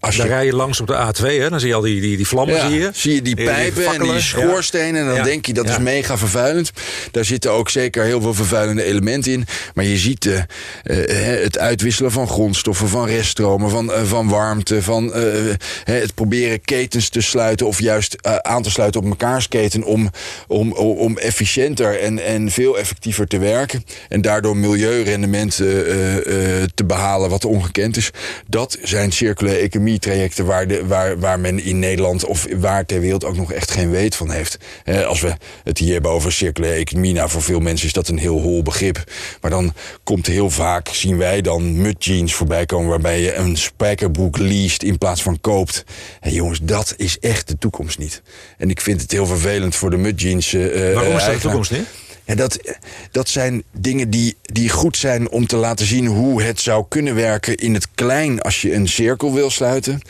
als 0.00 0.14
je... 0.14 0.20
Dan 0.20 0.30
rij 0.30 0.44
je 0.44 0.54
langs 0.54 0.80
op 0.80 0.86
de 0.86 0.94
A2, 0.94 1.22
hè? 1.22 1.50
dan 1.50 1.60
zie 1.60 1.68
je 1.68 1.74
al 1.74 1.80
die, 1.80 2.00
die, 2.00 2.16
die 2.16 2.26
vlammen. 2.26 2.54
Ja, 2.54 2.68
zie, 2.68 2.78
je. 2.78 2.90
zie 2.92 3.14
je 3.14 3.22
die 3.22 3.34
pijpen 3.34 3.82
die 3.82 3.92
en 3.92 4.02
die 4.02 4.20
schoorstenen. 4.20 5.00
En 5.00 5.06
dan 5.06 5.14
ja. 5.14 5.22
denk 5.22 5.46
je 5.46 5.52
dat 5.52 5.68
is 5.68 5.78
mega 5.78 6.18
vervuilend. 6.18 6.72
Daar 7.10 7.24
zitten 7.24 7.50
ook 7.50 7.68
zeker 7.68 8.04
heel 8.04 8.20
veel 8.20 8.34
vervuilende 8.34 8.82
elementen 8.82 9.32
in. 9.32 9.46
Maar 9.74 9.84
je 9.84 9.96
ziet 9.96 10.24
uh, 10.24 10.40
het 11.42 11.58
uitwisselen 11.58 12.10
van 12.10 12.28
grondstoffen, 12.28 12.88
van 12.88 13.06
reststromen, 13.06 13.70
van, 13.70 13.92
van 14.04 14.28
warmte, 14.28 14.82
van 14.82 15.12
het 15.84 16.14
proberen 16.14 16.60
ketens 16.60 17.08
te 17.08 17.20
sluiten 17.20 17.66
of 17.66 17.80
juist 17.80 18.16
aan 18.42 18.62
te 18.62 18.70
sluiten 18.70 19.00
op 19.00 19.06
mekaars 19.06 19.48
keten 19.48 19.84
om, 19.84 20.10
om, 20.46 20.72
om 20.72 21.18
efficiënter 21.18 22.00
en, 22.00 22.24
en 22.24 22.50
veel 22.50 22.78
effectiever 22.78 23.26
te 23.26 23.38
werken. 23.38 23.84
En 24.08 24.20
daardoor 24.20 24.56
milieurendement 24.56 25.56
te 26.74 26.84
behalen 26.84 27.30
wat 27.30 27.44
ongekend 27.44 27.96
is. 27.96 28.10
Dat 28.46 28.78
zijn 28.82 29.12
circulaire 29.12 29.62
economie 29.62 29.98
trajecten 29.98 30.44
waar, 30.44 30.66
de, 30.66 30.86
waar, 30.86 31.18
waar 31.18 31.40
men 31.40 31.62
in 31.62 31.78
Nederland 31.78 32.24
of 32.24 32.46
waar 32.56 32.86
ter 32.86 33.00
wereld 33.00 33.24
ook 33.24 33.36
nog 33.36 33.52
echt 33.52 33.70
geen 33.70 33.90
weet 33.90 34.16
van 34.16 34.30
heeft. 34.30 34.58
Eh, 34.84 35.06
als 35.06 35.20
we 35.20 35.34
het 35.64 35.78
hier 35.78 35.92
hebben 35.92 36.10
over 36.10 36.32
circulaire 36.32 36.80
economie, 36.80 37.12
nou 37.14 37.30
voor 37.30 37.42
veel 37.42 37.60
mensen 37.60 37.86
is 37.86 37.92
dat 37.92 38.08
een 38.08 38.18
heel 38.18 38.40
hol 38.40 38.62
begrip. 38.62 39.04
Maar 39.40 39.50
dan 39.50 39.74
komt 40.02 40.26
heel 40.26 40.50
vaak, 40.50 40.88
zien 40.88 41.16
wij 41.16 41.40
dan 41.40 41.80
mud 41.80 42.04
jeans 42.04 42.34
voorbij 42.34 42.66
komen 42.66 42.88
waarbij 42.88 43.20
je 43.20 43.34
een 43.34 43.56
spijkerbroek 43.56 44.38
leest 44.38 44.82
in 44.82 44.98
plaats 44.98 45.22
van 45.22 45.40
koopt. 45.40 45.84
En 46.20 46.32
jongens, 46.32 46.60
dat 46.62 46.94
is 46.96 47.18
echt 47.18 47.48
de 47.48 47.58
toekomst 47.58 47.98
niet. 47.98 48.22
En 48.58 48.70
ik 48.70 48.80
vind 48.80 49.00
het 49.00 49.12
heel 49.12 49.26
vervelend 49.26 49.74
voor 49.74 49.90
de 49.90 49.96
mud 49.96 50.20
jeans. 50.20 50.52
Uh, 50.52 50.94
Waarom 50.94 51.16
is 51.16 51.24
dat 51.24 51.34
de 51.34 51.40
toekomst 51.40 51.70
niet? 51.70 51.86
Ja, 52.28 52.34
dat, 52.34 52.76
dat 53.10 53.28
zijn 53.28 53.62
dingen 53.72 54.10
die, 54.10 54.36
die 54.42 54.68
goed 54.68 54.96
zijn 54.96 55.30
om 55.30 55.46
te 55.46 55.56
laten 55.56 55.86
zien 55.86 56.06
hoe 56.06 56.42
het 56.42 56.60
zou 56.60 56.84
kunnen 56.88 57.14
werken 57.14 57.56
in 57.56 57.74
het 57.74 57.88
klein 57.94 58.40
als 58.40 58.62
je 58.62 58.74
een 58.74 58.88
cirkel 58.88 59.34
wil 59.34 59.50
sluiten. 59.50 60.00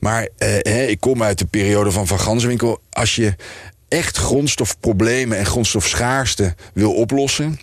Maar 0.00 0.28
eh, 0.38 0.88
ik 0.88 1.00
kom 1.00 1.22
uit 1.22 1.38
de 1.38 1.46
periode 1.46 1.90
van 1.90 2.06
Van 2.06 2.20
Ganswinkel. 2.20 2.80
Als 2.90 3.16
je 3.16 3.34
echt 3.88 4.16
grondstofproblemen 4.16 5.38
en 5.38 5.46
grondstofschaarste 5.46 6.54
wil 6.72 6.94
oplossen 6.94 7.58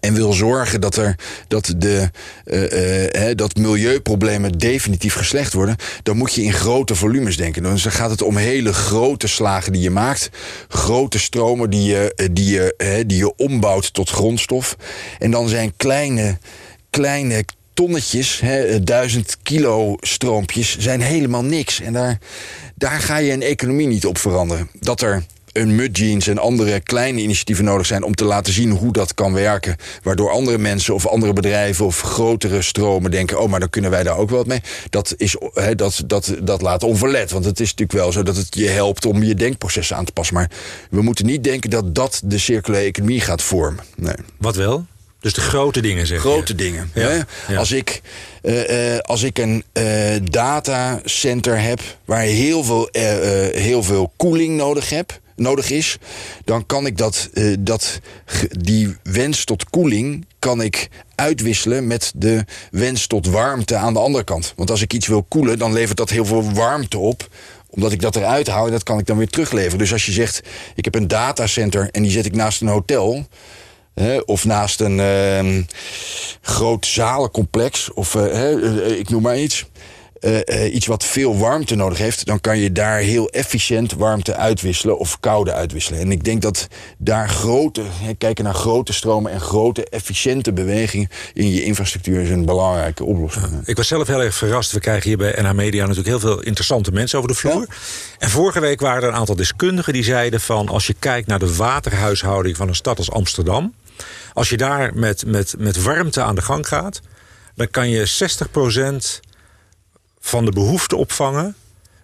en 0.00 0.14
wil 0.14 0.32
zorgen 0.32 0.80
dat, 0.80 0.96
er, 0.96 1.16
dat, 1.48 1.74
de, 1.76 2.10
uh, 2.44 3.28
uh, 3.28 3.34
dat 3.34 3.56
milieuproblemen 3.56 4.52
definitief 4.52 5.14
geslecht 5.14 5.52
worden, 5.52 5.76
dan 6.02 6.16
moet 6.16 6.34
je 6.34 6.42
in 6.42 6.52
grote 6.52 6.94
volumes 6.94 7.36
denken. 7.36 7.62
Dan 7.62 7.78
gaat 7.78 8.10
het 8.10 8.22
om 8.22 8.36
hele 8.36 8.72
grote 8.72 9.26
slagen 9.26 9.72
die 9.72 9.82
je 9.82 9.90
maakt, 9.90 10.30
grote 10.68 11.18
stromen 11.18 11.70
die 11.70 11.82
je, 11.82 12.28
die 12.32 12.50
je, 12.50 13.04
die 13.06 13.18
je 13.18 13.36
ombouwt 13.36 13.92
tot 13.92 14.10
grondstof. 14.10 14.76
En 15.18 15.30
dan 15.30 15.48
zijn 15.48 15.72
kleine, 15.76 16.38
kleine 16.90 17.44
tonnetjes, 17.74 18.42
duizend 18.82 19.36
kilo 19.42 19.96
stroompjes, 20.00 20.78
zijn 20.78 21.00
helemaal 21.00 21.44
niks. 21.44 21.80
En 21.80 21.92
daar, 21.92 22.18
daar 22.74 23.00
ga 23.00 23.16
je 23.16 23.32
een 23.32 23.42
economie 23.42 23.86
niet 23.86 24.06
op 24.06 24.18
veranderen. 24.18 24.68
Dat 24.80 25.00
er 25.00 25.24
een 25.54 25.74
Mud 25.74 25.98
Jeans 25.98 26.26
en 26.26 26.38
andere 26.38 26.80
kleine 26.80 27.20
initiatieven 27.20 27.64
nodig 27.64 27.86
zijn 27.86 28.02
om 28.02 28.14
te 28.14 28.24
laten 28.24 28.52
zien 28.52 28.70
hoe 28.70 28.92
dat 28.92 29.14
kan 29.14 29.32
werken. 29.32 29.76
Waardoor 30.02 30.30
andere 30.30 30.58
mensen 30.58 30.94
of 30.94 31.06
andere 31.06 31.32
bedrijven 31.32 31.84
of 31.84 32.00
grotere 32.00 32.62
stromen 32.62 33.10
denken: 33.10 33.40
oh, 33.40 33.50
maar 33.50 33.60
dan 33.60 33.70
kunnen 33.70 33.90
wij 33.90 34.02
daar 34.02 34.16
ook 34.16 34.28
wel 34.28 34.38
wat 34.38 34.46
mee. 34.46 34.60
Dat, 34.90 35.14
is, 35.16 35.36
he, 35.54 35.74
dat, 35.74 36.02
dat, 36.06 36.34
dat 36.42 36.62
laat 36.62 36.82
onverlet. 36.82 37.30
Want 37.30 37.44
het 37.44 37.60
is 37.60 37.70
natuurlijk 37.70 37.98
wel 37.98 38.12
zo 38.12 38.22
dat 38.22 38.36
het 38.36 38.54
je 38.54 38.68
helpt 38.68 39.06
om 39.06 39.22
je 39.22 39.34
denkprocessen 39.34 39.96
aan 39.96 40.04
te 40.04 40.12
passen. 40.12 40.34
Maar 40.34 40.50
we 40.90 41.02
moeten 41.02 41.26
niet 41.26 41.44
denken 41.44 41.70
dat 41.70 41.94
dat 41.94 42.20
de 42.24 42.38
circulaire 42.38 42.88
economie 42.88 43.20
gaat 43.20 43.42
vormen. 43.42 43.84
Nee. 43.96 44.14
Wat 44.38 44.56
wel? 44.56 44.86
Dus 45.20 45.32
de 45.32 45.40
grote 45.40 45.80
dingen 45.80 46.06
zeg 46.06 46.20
Grote 46.20 46.54
dingen. 46.54 46.90
Ja. 46.94 47.26
Ja. 47.48 47.56
Als, 47.56 47.72
ik, 47.72 48.00
uh, 48.42 48.92
uh, 48.94 48.98
als 48.98 49.22
ik 49.22 49.38
een 49.38 49.64
uh, 49.72 49.84
datacenter 50.30 51.60
heb 51.60 51.80
waar 52.04 52.20
heel 52.20 52.64
veel, 52.64 52.88
heel 53.52 53.82
veel 53.82 54.12
koeling 54.16 54.56
nodig 54.56 54.90
heb, 54.90 55.20
nodig 55.36 55.70
is, 55.70 55.98
dan 56.44 56.66
kan 56.66 56.86
ik 56.86 56.96
dat, 56.96 57.30
dat, 57.58 58.00
die 58.58 58.96
wens 59.02 59.44
tot 59.44 59.70
koeling 59.70 60.26
kan 60.38 60.62
ik 60.62 60.88
uitwisselen 61.14 61.86
met 61.86 62.12
de 62.16 62.44
wens 62.70 63.06
tot 63.06 63.26
warmte 63.26 63.76
aan 63.76 63.92
de 63.92 63.98
andere 63.98 64.24
kant. 64.24 64.52
Want 64.56 64.70
als 64.70 64.82
ik 64.82 64.92
iets 64.92 65.06
wil 65.06 65.22
koelen, 65.22 65.58
dan 65.58 65.72
levert 65.72 65.98
dat 65.98 66.10
heel 66.10 66.24
veel 66.24 66.52
warmte 66.52 66.98
op 66.98 67.28
omdat 67.68 67.92
ik 67.92 68.00
dat 68.00 68.16
eruit 68.16 68.46
hou, 68.46 68.70
dat 68.70 68.82
kan 68.82 68.98
ik 68.98 69.06
dan 69.06 69.16
weer 69.16 69.28
terugleveren. 69.28 69.78
Dus 69.78 69.92
als 69.92 70.06
je 70.06 70.12
zegt, 70.12 70.40
ik 70.74 70.84
heb 70.84 70.94
een 70.94 71.08
datacenter 71.08 71.88
en 71.90 72.02
die 72.02 72.10
zet 72.10 72.26
ik 72.26 72.34
naast 72.34 72.60
een 72.60 72.68
hotel 72.68 73.26
of 74.24 74.44
naast 74.44 74.80
een 74.80 74.98
uh, 74.98 75.62
groot 76.40 76.86
zalencomplex, 76.86 77.92
of 77.92 78.14
uh, 78.14 78.98
ik 78.98 79.10
noem 79.10 79.22
maar 79.22 79.38
iets. 79.38 79.66
Uh, 80.24 80.74
iets 80.74 80.86
wat 80.86 81.04
veel 81.04 81.38
warmte 81.38 81.74
nodig 81.74 81.98
heeft, 81.98 82.26
dan 82.26 82.40
kan 82.40 82.58
je 82.58 82.72
daar 82.72 82.98
heel 82.98 83.28
efficiënt 83.28 83.92
warmte 83.92 84.36
uitwisselen 84.36 84.98
of 84.98 85.20
koude 85.20 85.52
uitwisselen. 85.52 86.00
En 86.00 86.12
ik 86.12 86.24
denk 86.24 86.42
dat 86.42 86.68
daar 86.98 87.28
grote, 87.28 87.82
kijken 88.18 88.44
naar 88.44 88.54
grote 88.54 88.92
stromen 88.92 89.32
en 89.32 89.40
grote 89.40 89.88
efficiënte 89.88 90.52
bewegingen 90.52 91.08
in 91.32 91.50
je 91.50 91.64
infrastructuur 91.64 92.20
is 92.20 92.30
een 92.30 92.44
belangrijke 92.44 93.04
oplossing. 93.04 93.46
Ja, 93.50 93.60
ik 93.64 93.76
was 93.76 93.88
zelf 93.88 94.06
heel 94.06 94.22
erg 94.22 94.34
verrast. 94.34 94.72
We 94.72 94.80
krijgen 94.80 95.08
hier 95.08 95.18
bij 95.18 95.42
NH 95.42 95.52
Media 95.52 95.80
natuurlijk 95.80 96.08
heel 96.08 96.20
veel 96.20 96.42
interessante 96.42 96.92
mensen 96.92 97.18
over 97.18 97.30
de 97.30 97.36
vloer. 97.36 97.66
Ja. 97.68 97.74
En 98.18 98.30
vorige 98.30 98.60
week 98.60 98.80
waren 98.80 99.02
er 99.02 99.08
een 99.08 99.14
aantal 99.14 99.36
deskundigen 99.36 99.92
die 99.92 100.04
zeiden 100.04 100.40
van 100.40 100.68
als 100.68 100.86
je 100.86 100.94
kijkt 100.98 101.28
naar 101.28 101.38
de 101.38 101.56
waterhuishouding 101.56 102.56
van 102.56 102.68
een 102.68 102.74
stad 102.74 102.98
als 102.98 103.10
Amsterdam 103.10 103.72
als 104.32 104.48
je 104.48 104.56
daar 104.56 104.94
met, 104.94 105.26
met, 105.26 105.54
met 105.58 105.82
warmte 105.82 106.22
aan 106.22 106.34
de 106.34 106.42
gang 106.42 106.68
gaat, 106.68 107.00
dan 107.54 107.70
kan 107.70 107.88
je 107.88 108.28
60% 109.20 109.20
van 110.24 110.44
de 110.44 110.50
behoefte 110.50 110.96
opvangen 110.96 111.56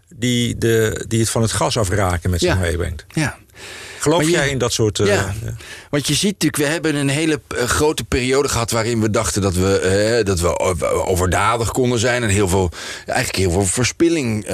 die, 0.08 0.58
de, 0.58 1.04
die 1.08 1.20
het 1.20 1.30
van 1.30 1.42
het 1.42 1.52
gas 1.52 1.76
afraken 1.76 2.30
met 2.30 2.40
zich 2.40 2.48
ja. 2.48 2.58
meebrengt. 2.58 3.06
Ja. 3.08 3.38
Geloof 4.00 4.24
je, 4.24 4.30
jij 4.30 4.48
in 4.48 4.58
dat 4.58 4.72
soort... 4.72 4.98
Uh, 4.98 5.06
ja. 5.06 5.14
ja. 5.14 5.54
Want 5.90 6.06
je 6.06 6.14
ziet 6.14 6.32
natuurlijk, 6.32 6.56
we 6.56 6.68
hebben 6.68 6.94
een 6.94 7.08
hele 7.08 7.40
uh, 7.54 7.62
grote 7.62 8.04
periode 8.04 8.48
gehad... 8.48 8.70
waarin 8.70 9.00
we 9.00 9.10
dachten 9.10 9.42
dat 9.42 9.54
we, 9.54 10.16
uh, 10.18 10.24
dat 10.24 10.40
we 10.40 10.58
overdadig 11.06 11.70
konden 11.70 11.98
zijn... 11.98 12.22
en 12.22 12.28
heel 12.28 12.48
veel, 12.48 12.70
eigenlijk 13.06 13.38
heel 13.38 13.50
veel 13.50 13.64
verspilling... 13.64 14.46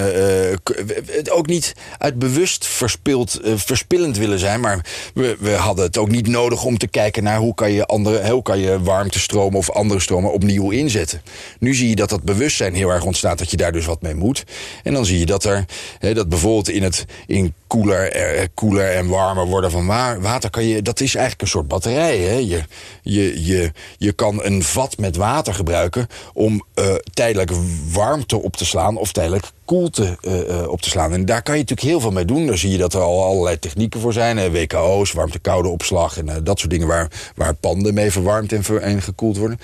ook 1.30 1.46
niet 1.46 1.72
uit 1.98 2.18
bewust 2.18 2.66
verspild, 2.66 3.40
verspillend 3.42 4.16
willen 4.16 4.38
zijn... 4.38 4.60
maar 4.60 4.84
we, 5.14 5.36
we 5.40 5.50
hadden 5.50 5.84
het 5.84 5.98
ook 5.98 6.08
niet 6.08 6.26
nodig 6.26 6.64
om 6.64 6.78
te 6.78 6.88
kijken 6.88 7.22
naar... 7.22 7.38
hoe 7.38 7.54
kan 7.54 7.72
je, 7.72 7.86
andere, 7.86 8.30
hoe 8.30 8.42
kan 8.42 8.58
je 8.58 8.82
warmtestromen 8.82 9.58
of 9.58 9.70
andere 9.70 10.00
stromen 10.00 10.32
opnieuw 10.32 10.70
inzetten. 10.70 11.22
Nu 11.58 11.74
zie 11.74 11.88
je 11.88 11.96
dat 11.96 12.08
dat 12.08 12.22
bewustzijn 12.22 12.74
heel 12.74 12.90
erg 12.90 13.04
ontstaat... 13.04 13.38
dat 13.38 13.50
je 13.50 13.56
daar 13.56 13.72
dus 13.72 13.86
wat 13.86 14.02
mee 14.02 14.14
moet. 14.14 14.44
En 14.82 14.92
dan 14.92 15.04
zie 15.04 15.18
je 15.18 15.26
dat 15.26 15.44
er, 15.44 15.64
dat 15.98 16.28
bijvoorbeeld 16.28 16.68
in 16.68 16.82
het... 16.82 17.04
In 17.26 17.54
koeler, 17.66 18.48
koeler 18.54 18.90
en 18.90 19.06
warmer 19.36 19.52
worden 19.52 19.70
van 19.70 19.86
water 20.22 20.50
kan 20.50 20.64
je, 20.64 20.82
dat 20.82 21.00
is 21.00 21.14
eigenlijk 21.14 21.42
een 21.42 21.48
soort 21.48 21.68
batterij. 21.68 22.18
Hè? 22.18 22.34
Je, 22.34 22.62
je, 23.02 23.44
je, 23.44 23.72
je 23.98 24.12
kan 24.12 24.44
een 24.44 24.62
vat 24.62 24.98
met 24.98 25.16
water 25.16 25.54
gebruiken 25.54 26.06
om 26.34 26.64
uh, 26.74 26.94
tijdelijk 27.14 27.50
warmte 27.92 28.42
op 28.42 28.56
te 28.56 28.64
slaan 28.64 28.96
of 28.96 29.12
tijdelijk 29.12 29.44
koelte 29.64 30.18
uh, 30.22 30.68
op 30.68 30.80
te 30.80 30.88
slaan. 30.88 31.12
En 31.12 31.24
daar 31.24 31.42
kan 31.42 31.54
je 31.54 31.60
natuurlijk 31.60 31.88
heel 31.88 32.00
veel 32.00 32.10
mee 32.10 32.24
doen. 32.24 32.46
Dan 32.46 32.58
zie 32.58 32.70
je 32.70 32.78
dat 32.78 32.94
er 32.94 33.00
al 33.00 33.24
allerlei 33.24 33.58
technieken 33.58 34.00
voor 34.00 34.12
zijn. 34.12 34.36
Hè? 34.36 34.50
WKO's, 34.50 35.12
warmte-koude 35.12 35.68
opslag 35.68 36.18
en 36.18 36.44
dat 36.44 36.58
soort 36.58 36.70
dingen 36.70 36.86
waar, 36.86 37.10
waar 37.34 37.54
panden 37.54 37.94
mee 37.94 38.10
verwarmd 38.10 38.52
en, 38.52 38.62
ver, 38.62 38.80
en 38.80 39.02
gekoeld 39.02 39.36
worden. 39.36 39.58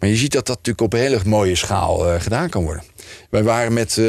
Maar 0.00 0.08
je 0.08 0.16
ziet 0.16 0.32
dat 0.32 0.46
dat 0.46 0.56
natuurlijk 0.56 0.84
op 0.84 0.92
een 0.92 1.06
hele 1.06 1.20
mooie 1.24 1.54
schaal 1.54 1.98
gedaan 2.18 2.48
kan 2.48 2.64
worden. 2.64 2.82
Wij 3.30 3.42
waren 3.42 3.72
met 3.72 4.00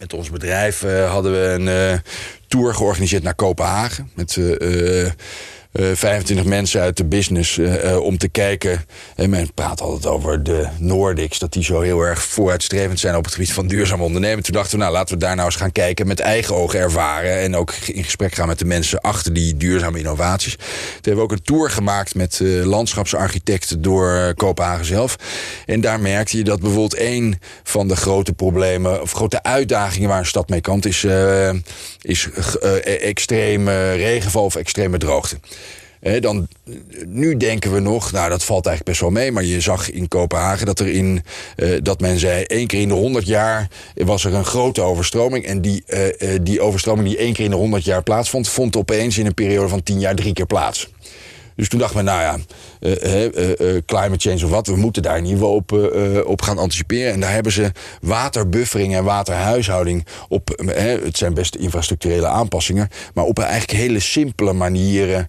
met 0.00 0.14
ons 0.14 0.30
bedrijf 0.30 0.82
uh, 0.82 1.10
hadden 1.10 1.32
we 1.32 1.38
een 1.38 1.92
uh, 1.92 1.98
tour 2.48 2.74
georganiseerd 2.74 3.22
naar 3.22 3.34
Kopenhagen. 3.34 4.10
Met 4.14 4.36
uh, 4.36 5.10
25 5.72 6.44
mensen 6.44 6.80
uit 6.80 6.96
de 6.96 7.04
business 7.04 7.56
uh, 7.56 8.00
om 8.00 8.18
te 8.18 8.28
kijken. 8.28 8.84
En 9.16 9.30
men 9.30 9.54
praat 9.54 9.80
altijd 9.80 10.06
over 10.06 10.42
de 10.42 10.68
Nordics, 10.78 11.38
dat 11.38 11.52
die 11.52 11.64
zo 11.64 11.80
heel 11.80 12.00
erg 12.00 12.22
vooruitstrevend 12.22 13.00
zijn 13.00 13.16
op 13.16 13.24
het 13.24 13.32
gebied 13.32 13.52
van 13.52 13.66
duurzaam 13.66 14.02
ondernemen. 14.02 14.44
Toen 14.44 14.54
dachten 14.54 14.78
we, 14.78 14.84
nou 14.84 14.92
laten 14.92 15.14
we 15.14 15.20
daar 15.20 15.34
nou 15.34 15.46
eens 15.46 15.56
gaan 15.56 15.72
kijken, 15.72 16.06
met 16.06 16.20
eigen 16.20 16.54
ogen 16.54 16.78
ervaren 16.78 17.38
en 17.38 17.56
ook 17.56 17.72
in 17.72 18.04
gesprek 18.04 18.34
gaan 18.34 18.48
met 18.48 18.58
de 18.58 18.64
mensen 18.64 19.00
achter 19.00 19.32
die 19.32 19.56
duurzame 19.56 19.98
innovaties. 19.98 20.56
Toen 20.56 20.66
hebben 20.94 21.16
we 21.16 21.22
ook 21.22 21.32
een 21.32 21.42
tour 21.42 21.70
gemaakt 21.70 22.14
met 22.14 22.40
landschapsarchitecten 22.64 23.82
door 23.82 24.34
Kopenhagen 24.34 24.84
zelf. 24.84 25.16
En 25.66 25.80
daar 25.80 26.00
merkte 26.00 26.36
je 26.36 26.44
dat 26.44 26.60
bijvoorbeeld 26.60 26.98
een 26.98 27.38
van 27.62 27.88
de 27.88 27.96
grote 27.96 28.32
problemen, 28.32 29.02
of 29.02 29.12
grote 29.12 29.42
uitdagingen 29.42 30.08
waar 30.08 30.18
een 30.18 30.26
stad 30.26 30.48
mee 30.48 30.60
kant 30.60 30.86
is, 30.86 31.06
is 32.00 32.28
extreme 33.00 33.92
regenval 33.92 34.44
of 34.44 34.56
extreme 34.56 34.98
droogte. 34.98 35.38
Dan, 36.00 36.48
nu 37.06 37.36
denken 37.36 37.72
we 37.72 37.80
nog, 37.80 38.12
nou 38.12 38.28
dat 38.28 38.44
valt 38.44 38.66
eigenlijk 38.66 38.84
best 38.98 39.00
wel 39.00 39.22
mee, 39.22 39.32
maar 39.32 39.44
je 39.44 39.60
zag 39.60 39.90
in 39.90 40.08
Kopenhagen 40.08 40.66
dat 40.66 40.80
er 40.80 40.88
in, 40.88 41.22
uh, 41.56 41.78
dat 41.82 42.00
men 42.00 42.18
zei, 42.18 42.44
één 42.44 42.66
keer 42.66 42.80
in 42.80 42.88
de 42.88 42.94
100 42.94 43.26
jaar 43.26 43.68
was 43.94 44.24
er 44.24 44.34
een 44.34 44.44
grote 44.44 44.82
overstroming. 44.82 45.44
En 45.44 45.60
die, 45.60 45.82
uh, 45.88 46.06
uh, 46.06 46.38
die 46.42 46.60
overstroming 46.60 47.08
die 47.08 47.16
één 47.16 47.32
keer 47.32 47.44
in 47.44 47.50
de 47.50 47.56
100 47.56 47.84
jaar 47.84 48.02
plaatsvond, 48.02 48.48
vond 48.48 48.76
opeens 48.76 49.18
in 49.18 49.26
een 49.26 49.34
periode 49.34 49.68
van 49.68 49.82
10 49.82 50.00
jaar 50.00 50.14
drie 50.14 50.32
keer 50.32 50.46
plaats. 50.46 50.90
Dus 51.56 51.68
toen 51.68 51.78
dachten 51.78 51.96
we, 51.96 52.02
nou 52.02 52.20
ja, 52.20 52.36
uh, 52.80 53.24
uh, 53.24 53.80
climate 53.86 54.28
change 54.28 54.44
of 54.44 54.50
wat, 54.50 54.66
we 54.66 54.76
moeten 54.76 55.02
daar 55.02 55.16
in 55.16 55.24
ieder 55.24 55.38
geval 55.38 55.54
op, 55.54 55.72
op 56.26 56.42
gaan 56.42 56.58
anticiperen. 56.58 57.12
En 57.12 57.20
daar 57.20 57.32
hebben 57.32 57.52
ze 57.52 57.72
waterbuffering 58.00 58.94
en 58.94 59.04
waterhuishouding 59.04 60.06
op, 60.28 60.62
het 60.74 61.16
zijn 61.16 61.34
best 61.34 61.54
infrastructurele 61.54 62.26
aanpassingen, 62.26 62.88
maar 63.14 63.24
op 63.24 63.38
eigenlijk 63.38 63.78
hele 63.80 64.00
simpele 64.00 64.52
manieren 64.52 65.28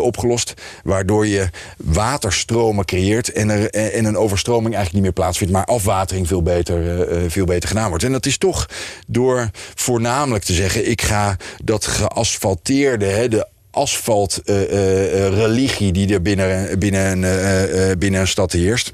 opgelost. 0.00 0.54
Waardoor 0.84 1.26
je 1.26 1.48
waterstromen 1.76 2.84
creëert 2.84 3.32
en, 3.32 3.50
er, 3.50 3.70
en 3.70 4.04
een 4.04 4.16
overstroming 4.16 4.74
eigenlijk 4.74 4.92
niet 4.94 5.02
meer 5.02 5.12
plaatsvindt, 5.12 5.52
maar 5.52 5.64
afwatering 5.64 6.26
veel 6.26 6.42
beter, 6.42 7.06
veel 7.30 7.44
beter 7.44 7.68
gedaan 7.68 7.88
wordt. 7.88 8.04
En 8.04 8.12
dat 8.12 8.26
is 8.26 8.38
toch 8.38 8.68
door 9.06 9.50
voornamelijk 9.74 10.44
te 10.44 10.52
zeggen, 10.52 10.90
ik 10.90 11.02
ga 11.02 11.36
dat 11.64 11.86
geasfalteerde, 11.86 13.28
de 13.28 13.50
asfalt-religie 13.72 15.80
uh, 15.80 15.88
uh, 15.88 15.92
die 15.92 16.14
er 16.14 16.22
binnen, 16.22 16.78
binnen, 16.78 17.20
binnen 17.98 18.20
een 18.20 18.28
stad 18.28 18.52
heerst. 18.52 18.92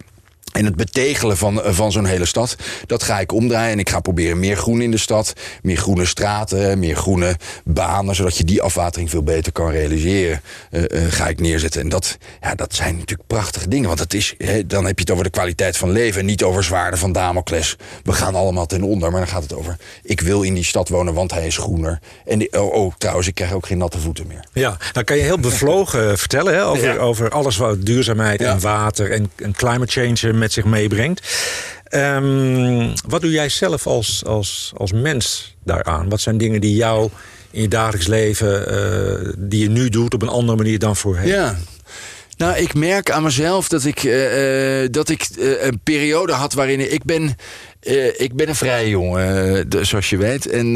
En 0.52 0.64
het 0.64 0.76
betegelen 0.76 1.36
van, 1.36 1.60
van 1.64 1.92
zo'n 1.92 2.04
hele 2.04 2.24
stad, 2.24 2.56
dat 2.86 3.02
ga 3.02 3.20
ik 3.20 3.32
omdraaien. 3.32 3.72
En 3.72 3.78
ik 3.78 3.90
ga 3.90 4.00
proberen 4.00 4.38
meer 4.38 4.56
groen 4.56 4.80
in 4.80 4.90
de 4.90 4.98
stad, 4.98 5.32
meer 5.62 5.76
groene 5.76 6.06
straten, 6.06 6.78
meer 6.78 6.96
groene 6.96 7.36
banen, 7.64 8.14
zodat 8.14 8.36
je 8.36 8.44
die 8.44 8.62
afwatering 8.62 9.10
veel 9.10 9.22
beter 9.22 9.52
kan 9.52 9.70
realiseren. 9.70 10.40
Uh, 10.70 10.82
uh, 10.88 11.02
ga 11.10 11.28
ik 11.28 11.40
neerzetten. 11.40 11.80
En 11.80 11.88
dat, 11.88 12.18
ja, 12.40 12.54
dat 12.54 12.74
zijn 12.74 12.96
natuurlijk 12.96 13.28
prachtige 13.28 13.68
dingen. 13.68 13.88
Want 13.88 14.00
het 14.00 14.14
is, 14.14 14.34
he, 14.38 14.66
dan 14.66 14.86
heb 14.86 14.98
je 14.98 15.04
het 15.04 15.10
over 15.10 15.24
de 15.24 15.30
kwaliteit 15.30 15.76
van 15.76 15.90
leven 15.90 16.20
en 16.20 16.26
niet 16.26 16.42
over 16.42 16.64
zwaarden 16.64 16.98
van 16.98 17.12
Damocles. 17.12 17.76
We 18.02 18.12
gaan 18.12 18.34
allemaal 18.34 18.66
ten 18.66 18.82
onder, 18.82 19.10
maar 19.10 19.20
dan 19.20 19.28
gaat 19.28 19.42
het 19.42 19.54
over: 19.54 19.76
ik 20.02 20.20
wil 20.20 20.42
in 20.42 20.54
die 20.54 20.64
stad 20.64 20.88
wonen, 20.88 21.14
want 21.14 21.30
hij 21.30 21.46
is 21.46 21.56
groener. 21.56 21.98
En 22.26 22.38
die, 22.38 22.60
oh, 22.60 22.74
oh, 22.74 22.92
trouwens, 22.98 23.28
ik 23.28 23.34
krijg 23.34 23.52
ook 23.52 23.66
geen 23.66 23.78
natte 23.78 23.98
voeten 23.98 24.26
meer. 24.26 24.44
Ja, 24.52 24.76
dan 24.92 25.04
kan 25.04 25.16
je 25.16 25.22
heel 25.22 25.38
bevlogen 25.38 26.18
vertellen 26.18 26.54
hè, 26.54 26.64
over, 26.64 26.94
ja. 26.94 26.96
over 26.96 27.30
alles 27.30 27.56
wat 27.56 27.86
duurzaamheid 27.86 28.40
ja. 28.40 28.52
en 28.52 28.60
water 28.60 29.10
en, 29.10 29.30
en 29.36 29.52
climate 29.52 29.92
change 29.92 30.32
met 30.38 30.52
zich 30.52 30.64
meebrengt. 30.64 31.28
Um, 31.94 32.92
wat 33.06 33.20
doe 33.20 33.30
jij 33.30 33.48
zelf 33.48 33.86
als, 33.86 34.22
als, 34.24 34.72
als 34.76 34.92
mens 34.92 35.54
daaraan? 35.64 36.08
Wat 36.08 36.20
zijn 36.20 36.38
dingen 36.38 36.60
die 36.60 36.74
jou 36.74 37.10
in 37.50 37.62
je 37.62 37.68
dagelijks 37.68 38.06
leven, 38.06 38.72
uh, 38.72 39.32
die 39.38 39.62
je 39.62 39.68
nu 39.68 39.88
doet 39.88 40.14
op 40.14 40.22
een 40.22 40.28
andere 40.28 40.56
manier 40.56 40.78
dan 40.78 40.96
voorheen? 40.96 41.28
Ja. 41.28 41.56
Nou, 42.36 42.56
ik 42.56 42.74
merk 42.74 43.10
aan 43.10 43.22
mezelf 43.22 43.68
dat 43.68 43.84
ik, 43.84 44.02
uh, 44.02 44.86
dat 44.90 45.08
ik 45.08 45.26
een 45.36 45.80
periode 45.82 46.32
had 46.32 46.52
waarin 46.52 46.92
ik 46.92 47.04
ben. 47.04 47.34
Ik 48.16 48.34
ben 48.34 48.48
een 48.48 48.56
vrije 48.56 48.88
jongen, 48.88 49.66
zoals 49.80 50.10
je 50.10 50.16
weet. 50.16 50.46
En 50.46 50.72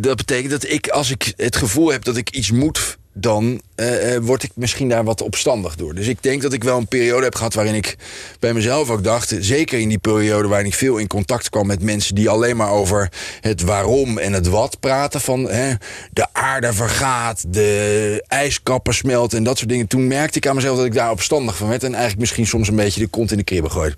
dat 0.00 0.16
betekent 0.16 0.50
dat 0.50 0.64
ik, 0.68 0.88
als 0.88 1.10
ik 1.10 1.32
het 1.36 1.56
gevoel 1.56 1.92
heb 1.92 2.04
dat 2.04 2.16
ik 2.16 2.30
iets 2.30 2.50
moet 2.50 2.98
dan 3.12 3.60
uh, 3.76 4.16
word 4.22 4.42
ik 4.42 4.50
misschien 4.54 4.88
daar 4.88 5.04
wat 5.04 5.22
opstandig 5.22 5.76
door. 5.76 5.94
Dus 5.94 6.06
ik 6.06 6.22
denk 6.22 6.42
dat 6.42 6.52
ik 6.52 6.64
wel 6.64 6.78
een 6.78 6.86
periode 6.86 7.24
heb 7.24 7.34
gehad 7.34 7.54
waarin 7.54 7.74
ik 7.74 7.96
bij 8.38 8.52
mezelf 8.52 8.90
ook 8.90 9.04
dacht, 9.04 9.34
zeker 9.40 9.78
in 9.78 9.88
die 9.88 9.98
periode 9.98 10.48
waarin 10.48 10.66
ik 10.66 10.74
veel 10.74 10.96
in 10.96 11.06
contact 11.06 11.50
kwam 11.50 11.66
met 11.66 11.82
mensen 11.82 12.14
die 12.14 12.28
alleen 12.28 12.56
maar 12.56 12.70
over 12.70 13.12
het 13.40 13.62
waarom 13.62 14.18
en 14.18 14.32
het 14.32 14.48
wat 14.48 14.80
praten, 14.80 15.20
van 15.20 15.50
hè, 15.50 15.72
de 16.12 16.26
aarde 16.32 16.72
vergaat, 16.72 17.44
de 17.48 18.24
ijskappen 18.28 18.94
smelten 18.94 19.38
en 19.38 19.44
dat 19.44 19.58
soort 19.58 19.70
dingen. 19.70 19.86
Toen 19.86 20.06
merkte 20.06 20.38
ik 20.38 20.46
aan 20.46 20.54
mezelf 20.54 20.76
dat 20.76 20.86
ik 20.86 20.94
daar 20.94 21.10
opstandig 21.10 21.56
van 21.56 21.68
werd 21.68 21.82
en 21.82 21.90
eigenlijk 21.90 22.20
misschien 22.20 22.46
soms 22.46 22.68
een 22.68 22.76
beetje 22.76 23.00
de 23.00 23.06
kont 23.06 23.30
in 23.30 23.36
de 23.36 23.44
kribben 23.44 23.70
gooide. 23.70 23.96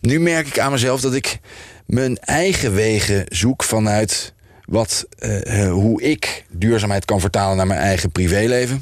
Nu 0.00 0.20
merk 0.20 0.46
ik 0.46 0.58
aan 0.58 0.72
mezelf 0.72 1.00
dat 1.00 1.14
ik 1.14 1.38
mijn 1.86 2.18
eigen 2.18 2.74
wegen 2.74 3.24
zoek 3.28 3.64
vanuit 3.64 4.32
wat, 4.66 5.06
uh, 5.18 5.70
hoe 5.70 6.02
ik 6.02 6.44
duurzaamheid 6.50 7.04
kan 7.04 7.20
vertalen 7.20 7.56
naar 7.56 7.66
mijn 7.66 7.80
eigen 7.80 8.10
privéleven. 8.10 8.80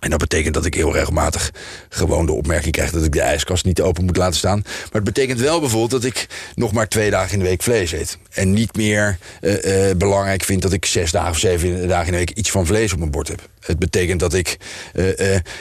En 0.00 0.10
dat 0.10 0.18
betekent 0.18 0.54
dat 0.54 0.64
ik 0.64 0.74
heel 0.74 0.92
regelmatig 0.92 1.52
gewoon 1.88 2.26
de 2.26 2.32
opmerking 2.32 2.72
krijg 2.72 2.90
dat 2.90 3.04
ik 3.04 3.12
de 3.12 3.20
ijskast 3.20 3.64
niet 3.64 3.80
open 3.80 4.04
moet 4.04 4.16
laten 4.16 4.38
staan. 4.38 4.60
Maar 4.64 4.88
het 4.92 5.04
betekent 5.04 5.40
wel 5.40 5.60
bijvoorbeeld 5.60 6.02
dat 6.02 6.04
ik 6.04 6.26
nog 6.54 6.72
maar 6.72 6.88
twee 6.88 7.10
dagen 7.10 7.32
in 7.32 7.38
de 7.38 7.44
week 7.44 7.62
vlees 7.62 7.92
eet. 7.92 8.18
En 8.30 8.52
niet 8.52 8.76
meer 8.76 9.18
uh, 9.40 9.90
belangrijk 9.96 10.42
vind 10.42 10.62
dat 10.62 10.72
ik 10.72 10.84
zes 10.84 11.10
dagen 11.10 11.30
of 11.30 11.38
zeven 11.38 11.88
dagen 11.88 12.06
in 12.06 12.12
de 12.12 12.18
week 12.18 12.30
iets 12.30 12.50
van 12.50 12.66
vlees 12.66 12.92
op 12.92 12.98
mijn 12.98 13.10
bord 13.10 13.28
heb. 13.28 13.48
Het 13.60 13.78
betekent 13.78 14.20
dat 14.20 14.34
ik 14.34 14.56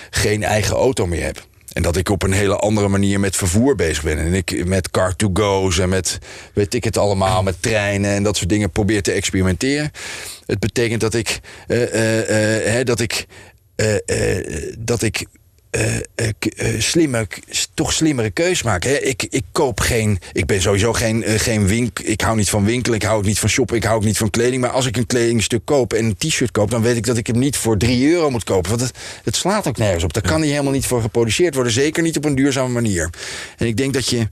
geen 0.09 0.43
eigen 0.43 0.75
auto 0.75 1.07
meer 1.07 1.23
heb. 1.23 1.47
En 1.73 1.81
dat 1.81 1.95
ik 1.95 2.09
op 2.09 2.23
een 2.23 2.31
hele 2.31 2.55
andere 2.55 2.87
manier 2.87 3.19
met 3.19 3.35
vervoer 3.35 3.75
bezig 3.75 4.03
ben. 4.03 4.17
En 4.17 4.33
ik 4.33 4.65
met 4.65 4.91
car-to-go's 4.91 5.79
en 5.79 5.89
met, 5.89 6.19
weet 6.53 6.73
ik 6.73 6.83
het 6.83 6.97
allemaal, 6.97 7.43
met 7.43 7.61
treinen 7.61 8.11
en 8.11 8.23
dat 8.23 8.37
soort 8.37 8.49
dingen 8.49 8.71
probeer 8.71 9.01
te 9.01 9.11
experimenteren. 9.11 9.91
Het 10.45 10.59
betekent 10.59 11.01
dat 11.01 11.13
ik, 11.13 11.39
uh, 11.67 11.93
uh, 11.93 12.77
uh, 12.77 12.85
dat 12.85 12.99
ik, 12.99 13.25
dat 14.79 15.01
ik 15.01 15.25
uh, 15.71 15.95
uh, 15.95 16.79
slimme, 16.81 17.27
toch 17.73 17.93
slimmere 17.93 18.29
keus 18.29 18.63
maken. 18.63 18.89
Hè? 18.89 18.97
Ik, 18.97 19.27
ik 19.29 19.43
koop 19.51 19.79
geen. 19.79 20.19
Ik 20.33 20.45
ben 20.45 20.61
sowieso 20.61 20.93
geen, 20.93 21.29
uh, 21.29 21.39
geen 21.39 21.67
winkel. 21.67 22.05
Ik 22.07 22.21
hou 22.21 22.37
niet 22.37 22.49
van 22.49 22.65
winkelen. 22.65 22.97
Ik 22.97 23.05
hou 23.05 23.17
ook 23.17 23.25
niet 23.25 23.39
van 23.39 23.49
shoppen. 23.49 23.75
Ik 23.75 23.83
hou 23.83 23.95
ook 23.95 24.03
niet 24.03 24.17
van 24.17 24.29
kleding. 24.29 24.61
Maar 24.61 24.69
als 24.69 24.85
ik 24.85 24.97
een 24.97 25.05
kledingstuk 25.05 25.65
koop 25.65 25.93
en 25.93 26.05
een 26.05 26.17
t-shirt 26.17 26.51
koop, 26.51 26.71
dan 26.71 26.81
weet 26.81 26.95
ik 26.95 27.05
dat 27.05 27.17
ik 27.17 27.27
hem 27.27 27.39
niet 27.39 27.57
voor 27.57 27.77
3 27.77 28.09
euro 28.09 28.29
moet 28.29 28.43
kopen. 28.43 28.69
Want 28.69 28.81
het, 28.81 28.93
het 29.23 29.35
slaat 29.35 29.67
ook 29.67 29.77
nergens 29.77 30.03
op. 30.03 30.13
Daar 30.13 30.23
kan 30.23 30.39
hij 30.39 30.49
helemaal 30.49 30.73
niet 30.73 30.85
voor 30.85 31.01
geproduceerd 31.01 31.53
worden. 31.53 31.73
Zeker 31.73 32.03
niet 32.03 32.17
op 32.17 32.25
een 32.25 32.35
duurzame 32.35 32.73
manier. 32.73 33.09
En 33.57 33.67
ik 33.67 33.77
denk 33.77 33.93
dat 33.93 34.07
je. 34.07 34.27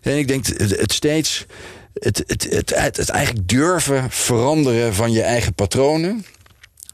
En 0.00 0.18
ik 0.18 0.28
denk 0.28 0.46
het 0.46 0.92
steeds. 0.92 1.46
Het, 1.94 2.24
het, 2.26 2.46
het, 2.50 2.74
het, 2.74 2.96
het 2.96 3.08
eigenlijk 3.08 3.48
durven 3.48 4.10
veranderen 4.10 4.94
van 4.94 5.12
je 5.12 5.22
eigen 5.22 5.54
patronen 5.54 6.24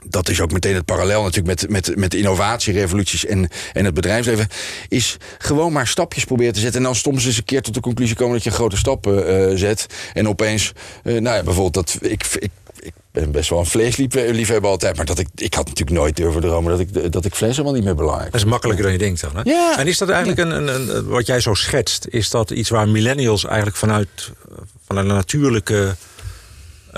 dat 0.08 0.28
is 0.28 0.40
ook 0.40 0.52
meteen 0.52 0.74
het 0.74 0.84
parallel 0.84 1.22
natuurlijk 1.22 1.60
met, 1.60 1.70
met, 1.70 1.96
met 1.96 2.14
innovatierevoluties 2.14 3.26
en, 3.26 3.48
en 3.72 3.84
het 3.84 3.94
bedrijfsleven. 3.94 4.48
Is 4.88 5.16
gewoon 5.38 5.72
maar 5.72 5.86
stapjes 5.86 6.24
proberen 6.24 6.52
te 6.52 6.60
zetten. 6.60 6.80
En 6.80 6.86
dan 6.86 6.94
soms 6.94 7.24
eens 7.24 7.36
een 7.36 7.44
keer 7.44 7.62
tot 7.62 7.74
de 7.74 7.80
conclusie 7.80 8.16
komen 8.16 8.34
dat 8.34 8.44
je 8.44 8.50
grote 8.50 8.76
stappen 8.76 9.50
uh, 9.50 9.56
zet. 9.56 9.86
En 10.12 10.28
opeens, 10.28 10.72
uh, 11.04 11.20
nou 11.20 11.36
ja, 11.36 11.42
bijvoorbeeld 11.42 11.74
dat 11.74 11.98
ik, 12.00 12.26
ik 12.38 12.50
ik 12.80 12.92
ben 13.12 13.30
best 13.30 13.50
wel 13.50 13.58
een 13.58 13.66
vleesliefhebber 13.66 14.70
altijd. 14.70 14.96
Maar 14.96 15.04
dat 15.04 15.18
ik, 15.18 15.28
ik 15.34 15.54
had 15.54 15.66
natuurlijk 15.66 15.96
nooit 15.96 16.16
durven 16.16 16.40
dromen 16.40 16.70
dat 16.70 16.80
ik, 16.80 17.12
dat 17.12 17.24
ik 17.24 17.34
vlees 17.34 17.50
helemaal 17.50 17.72
niet 17.72 17.84
meer 17.84 17.94
belangrijk 17.94 18.32
Dat 18.32 18.40
is 18.40 18.46
makkelijker 18.46 18.84
dan 18.84 18.92
je 18.92 18.98
denkt 18.98 19.20
dan. 19.20 19.30
Hè? 19.34 19.40
Ja. 19.44 19.78
En 19.78 19.86
is 19.86 19.98
dat 19.98 20.08
eigenlijk 20.08 20.40
een, 20.40 20.68
een, 20.68 20.96
een, 20.96 21.06
wat 21.06 21.26
jij 21.26 21.40
zo 21.40 21.54
schetst, 21.54 22.06
is 22.10 22.30
dat 22.30 22.50
iets 22.50 22.68
waar 22.68 22.88
millennials 22.88 23.44
eigenlijk 23.44 23.76
vanuit, 23.76 24.32
vanuit 24.86 25.08
een 25.08 25.14
natuurlijke 25.14 25.96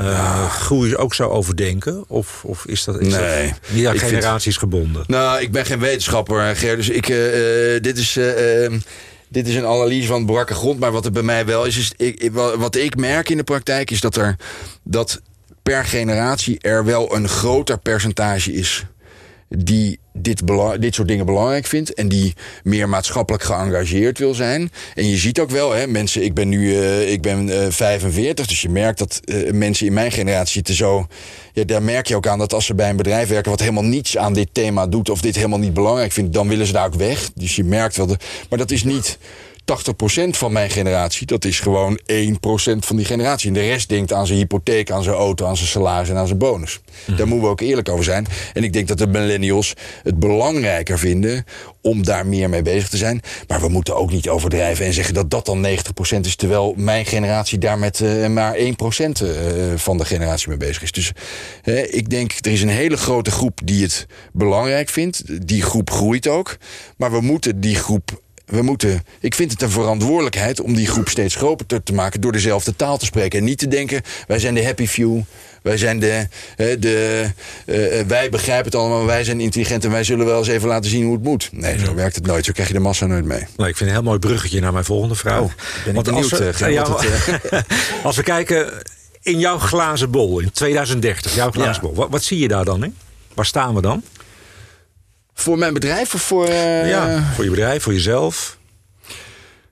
uh, 0.00 0.50
groei 0.50 0.96
ook 0.96 1.14
zou 1.14 1.30
overdenken? 1.30 2.04
Of, 2.08 2.44
of 2.44 2.66
is 2.66 2.84
dat, 2.84 3.00
is 3.00 3.12
nee, 3.12 3.48
dat 3.48 3.58
niet 3.70 3.86
aan 3.86 3.98
generaties 3.98 4.58
vind, 4.58 4.72
gebonden? 4.72 5.04
Nou, 5.06 5.40
ik 5.40 5.52
ben 5.52 5.66
geen 5.66 5.78
wetenschapper, 5.78 6.56
Ger. 6.56 6.76
Dus 6.76 6.88
ik, 6.88 7.08
uh, 7.08 7.16
dit 7.80 7.98
is... 7.98 8.16
Uh, 8.16 8.78
dit 9.30 9.48
is 9.48 9.54
een 9.54 9.66
analyse 9.66 10.06
van 10.06 10.26
brakke 10.26 10.54
grond, 10.54 10.80
maar 10.80 10.92
wat 10.92 11.04
er 11.04 11.12
bij 11.12 11.22
mij 11.22 11.46
wel 11.46 11.64
is, 11.64 11.76
is 11.76 11.92
ik, 11.96 12.30
wat 12.32 12.76
ik 12.76 12.96
merk 12.96 13.28
in 13.28 13.36
de 13.36 13.42
praktijk 13.42 13.90
is 13.90 14.00
dat 14.00 14.16
er 14.16 14.36
dat 14.82 15.20
per 15.62 15.84
generatie 15.84 16.58
er 16.60 16.84
wel 16.84 17.14
een 17.14 17.28
groter 17.28 17.78
percentage 17.78 18.52
is 18.52 18.84
die 19.48 19.98
dit, 20.20 20.42
dit 20.78 20.94
soort 20.94 21.08
dingen 21.08 21.26
belangrijk 21.26 21.66
vindt 21.66 21.94
en 21.94 22.08
die 22.08 22.34
meer 22.62 22.88
maatschappelijk 22.88 23.44
geëngageerd 23.44 24.18
wil 24.18 24.34
zijn. 24.34 24.70
En 24.94 25.08
je 25.08 25.16
ziet 25.16 25.40
ook 25.40 25.50
wel, 25.50 25.72
hè, 25.72 25.86
mensen, 25.86 26.24
ik 26.24 26.34
ben 26.34 26.48
nu 26.48 26.68
uh, 26.68 27.10
ik 27.10 27.22
ben, 27.22 27.48
uh, 27.48 27.66
45, 27.68 28.46
dus 28.46 28.62
je 28.62 28.68
merkt 28.68 28.98
dat 28.98 29.20
uh, 29.24 29.52
mensen 29.52 29.86
in 29.86 29.92
mijn 29.92 30.12
generatie 30.12 30.52
zitten 30.52 30.74
zo. 30.74 31.06
Ja, 31.52 31.64
daar 31.64 31.82
merk 31.82 32.06
je 32.06 32.16
ook 32.16 32.26
aan 32.26 32.38
dat 32.38 32.52
als 32.52 32.66
ze 32.66 32.74
bij 32.74 32.90
een 32.90 32.96
bedrijf 32.96 33.28
werken 33.28 33.50
wat 33.50 33.60
helemaal 33.60 33.84
niets 33.84 34.16
aan 34.16 34.32
dit 34.32 34.48
thema 34.52 34.86
doet 34.86 35.10
of 35.10 35.20
dit 35.20 35.36
helemaal 35.36 35.58
niet 35.58 35.74
belangrijk 35.74 36.12
vindt, 36.12 36.32
dan 36.32 36.48
willen 36.48 36.66
ze 36.66 36.72
daar 36.72 36.86
ook 36.86 36.94
weg. 36.94 37.30
Dus 37.34 37.56
je 37.56 37.64
merkt 37.64 37.96
wel, 37.96 38.06
de, 38.06 38.16
maar 38.48 38.58
dat 38.58 38.70
is 38.70 38.84
niet 38.84 39.18
80% 39.68 40.28
van 40.30 40.52
mijn 40.52 40.70
generatie, 40.70 41.26
dat 41.26 41.44
is 41.44 41.60
gewoon 41.60 42.00
1% 42.00 42.04
van 42.78 42.96
die 42.96 43.04
generatie. 43.04 43.48
En 43.48 43.54
de 43.54 43.60
rest 43.60 43.88
denkt 43.88 44.12
aan 44.12 44.26
zijn 44.26 44.38
hypotheek, 44.38 44.90
aan 44.90 45.02
zijn 45.02 45.16
auto, 45.16 45.46
aan 45.46 45.56
zijn 45.56 45.68
salaris 45.68 46.08
en 46.08 46.16
aan 46.16 46.26
zijn 46.26 46.38
bonus. 46.38 46.80
Mhm. 47.06 47.16
Daar 47.16 47.26
moeten 47.26 47.46
we 47.46 47.52
ook 47.52 47.60
eerlijk 47.60 47.88
over 47.88 48.04
zijn. 48.04 48.26
En 48.52 48.64
ik 48.64 48.72
denk 48.72 48.88
dat 48.88 48.98
de 48.98 49.06
millennials 49.06 49.74
het 50.02 50.18
belangrijker 50.18 50.98
vinden 50.98 51.44
om 51.80 52.04
daar 52.04 52.26
meer 52.26 52.48
mee 52.48 52.62
bezig 52.62 52.88
te 52.88 52.96
zijn. 52.96 53.20
Maar 53.46 53.60
we 53.60 53.68
moeten 53.68 53.96
ook 53.96 54.10
niet 54.10 54.28
overdrijven 54.28 54.86
en 54.86 54.92
zeggen 54.92 55.14
dat 55.14 55.30
dat 55.30 55.46
dan 55.46 55.66
90% 55.66 56.20
is. 56.20 56.36
Terwijl 56.36 56.74
mijn 56.76 57.06
generatie 57.06 57.58
daar 57.58 57.78
met 57.78 58.00
uh, 58.00 58.26
maar 58.26 58.56
1% 58.56 58.58
uh, 58.58 59.32
van 59.76 59.98
de 59.98 60.04
generatie 60.04 60.48
mee 60.48 60.56
bezig 60.56 60.82
is. 60.82 60.92
Dus 60.92 61.12
uh, 61.64 61.94
ik 61.94 62.10
denk, 62.10 62.32
er 62.40 62.52
is 62.52 62.62
een 62.62 62.68
hele 62.68 62.96
grote 62.96 63.30
groep 63.30 63.60
die 63.64 63.82
het 63.82 64.06
belangrijk 64.32 64.88
vindt. 64.88 65.46
Die 65.46 65.62
groep 65.62 65.90
groeit 65.90 66.28
ook. 66.28 66.56
Maar 66.96 67.10
we 67.10 67.20
moeten 67.20 67.60
die 67.60 67.74
groep 67.74 68.20
we 68.48 68.62
moeten, 68.62 69.04
ik 69.20 69.34
vind 69.34 69.50
het 69.50 69.62
een 69.62 69.70
verantwoordelijkheid 69.70 70.60
om 70.60 70.74
die 70.74 70.86
groep 70.86 71.08
steeds 71.08 71.34
groter 71.34 71.82
te 71.82 71.92
maken 71.92 72.20
door 72.20 72.32
dezelfde 72.32 72.76
taal 72.76 72.98
te 72.98 73.04
spreken. 73.04 73.38
En 73.38 73.44
niet 73.44 73.58
te 73.58 73.68
denken, 73.68 74.02
wij 74.26 74.38
zijn 74.38 74.54
de 74.54 74.64
happy 74.64 74.86
few. 74.86 75.20
Wij 75.62 75.76
zijn 75.76 75.98
de, 75.98 76.26
de 76.56 77.26
uh, 77.66 78.00
wij 78.06 78.30
begrijpen 78.30 78.64
het 78.64 78.74
allemaal, 78.74 79.04
wij 79.04 79.24
zijn 79.24 79.40
intelligent 79.40 79.84
en 79.84 79.90
wij 79.90 80.04
zullen 80.04 80.26
wel 80.26 80.38
eens 80.38 80.48
even 80.48 80.68
laten 80.68 80.90
zien 80.90 81.04
hoe 81.04 81.12
het 81.12 81.22
moet. 81.22 81.48
Nee, 81.52 81.78
zo 81.78 81.94
werkt 81.94 82.14
het 82.14 82.26
nooit. 82.26 82.44
Zo 82.44 82.52
krijg 82.52 82.68
je 82.68 82.74
de 82.74 82.80
massa 82.80 83.06
nooit 83.06 83.24
mee. 83.24 83.44
Nou, 83.56 83.68
ik 83.68 83.76
vind 83.76 83.88
een 83.88 83.96
heel 83.96 84.04
mooi 84.04 84.18
bruggetje 84.18 84.60
naar 84.60 84.72
mijn 84.72 84.84
volgende 84.84 85.14
vraag. 85.14 85.40
Oh, 85.40 85.50
ben 85.84 85.96
ik 85.96 86.02
benieuwd, 86.02 86.40
als 86.40 86.58
we, 86.58 86.66
uh, 86.66 86.72
ja, 86.72 86.96
het, 86.96 87.64
als 88.02 88.16
we 88.16 88.22
kijken 88.22 88.72
in 89.22 89.38
jouw 89.38 89.58
glazen 89.58 90.10
bol 90.10 90.40
in 90.40 90.50
2030, 90.52 91.34
jouw 91.34 91.50
glazen 91.50 91.74
ja. 91.74 91.80
bol, 91.80 91.94
wat, 91.94 92.08
wat, 92.10 92.22
zie 92.22 92.38
je 92.38 92.48
daar 92.48 92.64
dan 92.64 92.84
in? 92.84 92.96
Waar 93.34 93.46
staan 93.46 93.74
we 93.74 93.80
dan? 93.80 94.02
Voor 95.40 95.58
mijn 95.58 95.74
bedrijf 95.74 96.14
of 96.14 96.22
voor... 96.22 96.48
Uh... 96.48 96.88
Ja, 96.88 97.32
voor 97.34 97.44
je 97.44 97.50
bedrijf, 97.50 97.82
voor 97.82 97.92
jezelf. 97.92 98.58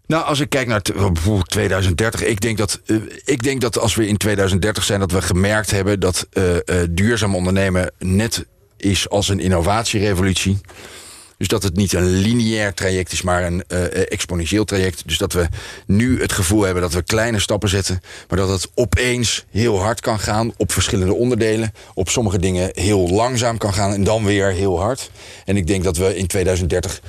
Nou, 0.07 0.25
als 0.25 0.41
ik 0.41 0.49
kijk 0.49 0.67
naar 0.67 0.83
2030, 0.83 2.23
ik 2.23 2.41
denk, 2.41 2.59
dat, 2.59 2.81
uh, 2.87 2.97
ik 3.25 3.43
denk 3.43 3.61
dat 3.61 3.79
als 3.79 3.95
we 3.95 4.07
in 4.07 4.17
2030 4.17 4.85
zijn, 4.85 5.01
dat 5.01 5.13
we 5.13 5.23
gemerkt 5.23 5.71
hebben 5.71 6.01
dat 6.01 6.27
uh, 6.33 6.45
duurzaam 6.91 7.35
ondernemen 7.35 7.91
net 7.99 8.47
is 8.77 9.09
als 9.09 9.29
een 9.29 9.41
innovatierevolutie. 9.41 10.61
Dus 11.39 11.49
dat 11.49 11.63
het 11.63 11.77
niet 11.77 11.93
een 11.93 12.07
lineair 12.07 12.75
traject 12.75 13.13
is, 13.13 13.23
maar 13.23 13.45
een 13.45 13.65
uh, 13.69 14.13
exponentieel 14.13 14.65
traject. 14.65 15.03
Dus 15.07 15.19
dat 15.19 15.33
we 15.33 15.49
nu 15.87 16.21
het 16.21 16.33
gevoel 16.33 16.63
hebben 16.63 16.83
dat 16.83 16.93
we 16.93 17.03
kleine 17.03 17.39
stappen 17.39 17.69
zetten, 17.69 18.01
maar 18.29 18.39
dat 18.39 18.49
het 18.49 18.71
opeens 18.75 19.45
heel 19.51 19.81
hard 19.81 20.01
kan 20.01 20.19
gaan 20.19 20.53
op 20.57 20.73
verschillende 20.73 21.15
onderdelen. 21.15 21.73
Op 21.95 22.09
sommige 22.09 22.39
dingen 22.39 22.71
heel 22.73 23.09
langzaam 23.09 23.59
kan 23.59 23.75
gaan 23.75 23.93
en 23.93 24.05
dan 24.05 24.25
weer 24.25 24.51
heel 24.51 24.81
hard. 24.81 25.11
En 25.45 25.57
ik 25.57 25.67
denk 25.67 25.85
dat 25.85 25.97
we 25.97 26.17
in 26.17 26.27
2030 26.27 27.01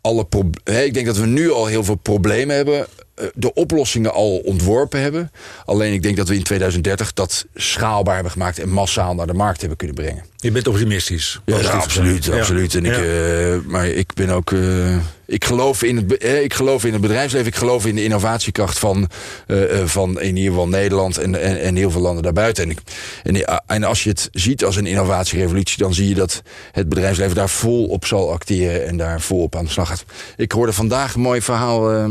alle 0.00 0.26
ik 0.64 0.94
denk 0.94 1.06
dat 1.06 1.16
we 1.16 1.26
nu 1.26 1.50
al 1.50 1.66
heel 1.66 1.84
veel 1.84 1.94
problemen 1.94 2.56
hebben 2.56 2.78
eh, 2.80 2.86
de 3.34 3.54
oplossingen 3.54 4.12
al 4.12 4.36
ontworpen 4.36 5.00
hebben. 5.00 5.32
Alleen 5.64 5.92
ik 5.92 6.02
denk 6.02 6.16
dat 6.16 6.28
we 6.28 6.34
in 6.34 6.42
2030 6.42 7.12
dat 7.12 7.46
schaalbaar 7.54 8.14
hebben 8.14 8.32
gemaakt 8.32 8.58
en 8.58 8.68
massaal 8.68 9.14
naar 9.14 9.26
de 9.26 9.34
markt 9.34 9.58
hebben 9.58 9.78
kunnen 9.78 9.96
brengen. 9.96 10.24
Je 10.40 10.52
bent 10.52 10.66
optimistisch. 10.66 11.40
Ja, 11.44 11.58
ja 11.58 11.70
absoluut, 11.70 12.24
ja. 12.24 12.38
absoluut. 12.38 12.74
En 12.74 12.84
ik, 12.84 12.98
uh, 12.98 13.70
maar 13.70 13.86
ik 13.88 14.14
ben 14.14 14.30
ook. 14.30 14.50
Uh, 14.50 14.96
ik, 15.26 15.44
geloof 15.44 15.82
in 15.82 15.96
het, 15.96 16.16
eh, 16.16 16.42
ik 16.42 16.54
geloof 16.54 16.84
in 16.84 16.92
het 16.92 17.00
bedrijfsleven. 17.00 17.46
Ik 17.46 17.54
geloof 17.54 17.86
in 17.86 17.94
de 17.94 18.04
innovatiekracht 18.04 18.78
van, 18.78 19.08
uh, 19.46 19.84
van 19.84 20.20
in 20.20 20.36
ieder 20.36 20.50
geval 20.52 20.68
Nederland 20.68 21.18
en, 21.18 21.40
en, 21.40 21.60
en 21.60 21.76
heel 21.76 21.90
veel 21.90 22.00
landen 22.00 22.22
daarbuiten. 22.22 22.64
En, 22.64 22.70
ik, 22.70 22.78
en, 23.22 23.62
en 23.66 23.84
als 23.84 24.04
je 24.04 24.10
het 24.10 24.28
ziet 24.32 24.64
als 24.64 24.76
een 24.76 24.86
innovatierevolutie, 24.86 25.78
dan 25.78 25.94
zie 25.94 26.08
je 26.08 26.14
dat 26.14 26.42
het 26.72 26.88
bedrijfsleven 26.88 27.34
daar 27.34 27.48
vol 27.48 27.86
op 27.86 28.06
zal 28.06 28.32
acteren 28.32 28.86
en 28.86 28.96
daar 28.96 29.20
vol 29.20 29.42
op 29.42 29.56
aan 29.56 29.64
de 29.64 29.70
slag 29.70 29.88
gaat. 29.88 30.04
Ik 30.36 30.52
hoorde 30.52 30.72
vandaag 30.72 31.14
een 31.14 31.20
mooi 31.20 31.42
verhaal. 31.42 32.06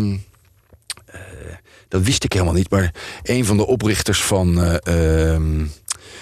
Dat 1.88 2.02
wist 2.02 2.24
ik 2.24 2.34
helemaal 2.34 2.54
niet. 2.54 2.70
Maar 2.70 2.94
een 3.24 3.46
van 3.46 3.58
de 3.58 3.68
oprichters 3.68 4.24
van, 4.24 4.78
uh, 4.88 5.36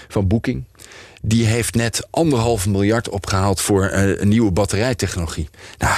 van 0.08 0.28
Booking 0.28 0.63
die 1.25 1.45
heeft 1.45 1.75
net 1.75 2.07
anderhalf 2.09 2.67
miljard 2.67 3.09
opgehaald 3.09 3.61
voor 3.61 3.91
uh, 3.91 4.19
een 4.19 4.27
nieuwe 4.27 4.51
batterijtechnologie. 4.51 5.49
Nou, 5.77 5.95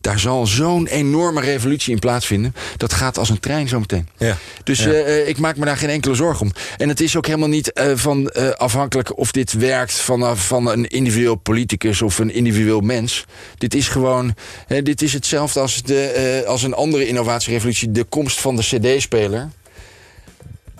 daar 0.00 0.18
zal 0.18 0.46
zo'n 0.46 0.86
enorme 0.86 1.40
revolutie 1.40 1.92
in 1.92 1.98
plaatsvinden. 1.98 2.54
Dat 2.76 2.92
gaat 2.92 3.18
als 3.18 3.28
een 3.28 3.40
trein 3.40 3.68
zometeen. 3.68 4.08
Ja. 4.18 4.36
Dus 4.64 4.78
ja. 4.78 4.90
Uh, 4.90 5.28
ik 5.28 5.38
maak 5.38 5.56
me 5.56 5.64
daar 5.64 5.76
geen 5.76 5.88
enkele 5.88 6.14
zorg 6.14 6.40
om. 6.40 6.52
En 6.76 6.88
het 6.88 7.00
is 7.00 7.16
ook 7.16 7.26
helemaal 7.26 7.48
niet 7.48 7.70
uh, 7.74 7.92
van 7.94 8.30
uh, 8.36 8.50
afhankelijk 8.50 9.18
of 9.18 9.32
dit 9.32 9.52
werkt 9.52 9.92
van, 9.92 10.38
van 10.38 10.70
een 10.70 10.86
individueel 10.86 11.34
politicus 11.34 12.02
of 12.02 12.18
een 12.18 12.32
individueel 12.32 12.80
mens. 12.80 13.24
Dit 13.58 13.74
is 13.74 13.88
gewoon, 13.88 14.34
dit 14.82 15.02
is 15.02 15.12
hetzelfde 15.12 15.60
als, 15.60 15.82
de, 15.82 16.44
als 16.46 16.62
een 16.62 16.74
andere 16.74 17.06
innovatierevolutie. 17.06 17.92
De 17.92 18.04
komst 18.04 18.40
van 18.40 18.56
de 18.56 18.62
CD-speler 18.62 19.50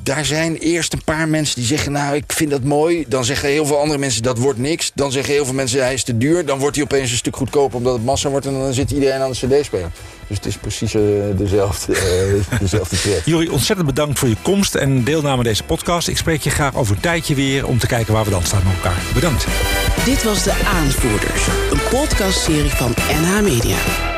daar 0.04 0.24
zijn 0.24 0.56
eerst 0.56 0.92
een 0.92 1.04
paar 1.04 1.28
mensen 1.28 1.56
die 1.56 1.64
zeggen... 1.64 1.92
nou, 1.92 2.16
ik 2.16 2.32
vind 2.32 2.50
dat 2.50 2.62
mooi. 2.62 3.04
Dan 3.08 3.24
zeggen 3.24 3.48
heel 3.48 3.66
veel 3.66 3.78
andere 3.78 3.98
mensen, 3.98 4.22
dat 4.22 4.38
wordt 4.38 4.58
niks. 4.58 4.90
Dan 4.94 5.12
zeggen 5.12 5.34
heel 5.34 5.44
veel 5.44 5.54
mensen, 5.54 5.82
hij 5.82 5.94
is 5.94 6.02
te 6.02 6.16
duur. 6.16 6.46
Dan 6.46 6.58
wordt 6.58 6.76
hij 6.76 6.84
opeens 6.84 7.10
een 7.10 7.16
stuk 7.16 7.36
goedkoper 7.36 7.76
omdat 7.76 7.92
het 7.92 8.04
massa 8.04 8.28
wordt... 8.28 8.46
en 8.46 8.52
dan 8.52 8.72
zit 8.72 8.90
iedereen 8.90 9.20
aan 9.20 9.30
de 9.30 9.46
cd-speler. 9.46 9.90
Dus 10.26 10.36
het 10.36 10.46
is 10.46 10.56
precies 10.56 10.94
uh, 10.94 11.02
dezelfde, 11.36 11.92
uh, 11.92 12.58
dezelfde 12.60 12.96
trend. 13.00 13.24
Juri, 13.24 13.48
ontzettend 13.48 13.88
bedankt 13.88 14.18
voor 14.18 14.28
je 14.28 14.36
komst 14.42 14.74
en 14.74 15.04
deelname 15.04 15.36
aan 15.36 15.44
deze 15.44 15.64
podcast. 15.64 16.08
Ik 16.08 16.16
spreek 16.16 16.40
je 16.40 16.50
graag 16.50 16.74
over 16.74 16.94
een 16.94 17.00
tijdje 17.00 17.34
weer... 17.34 17.66
om 17.66 17.78
te 17.78 17.86
kijken 17.86 18.12
waar 18.12 18.24
we 18.24 18.30
dan 18.30 18.44
staan 18.44 18.62
met 18.64 18.74
elkaar. 18.74 19.02
Bedankt. 19.14 19.46
Dit 20.04 20.22
was 20.22 20.42
De 20.42 20.54
Aanvoerders, 20.64 21.46
een 21.70 21.88
podcastserie 21.90 22.70
van 22.70 22.94
NH 23.22 23.40
Media. 23.42 24.13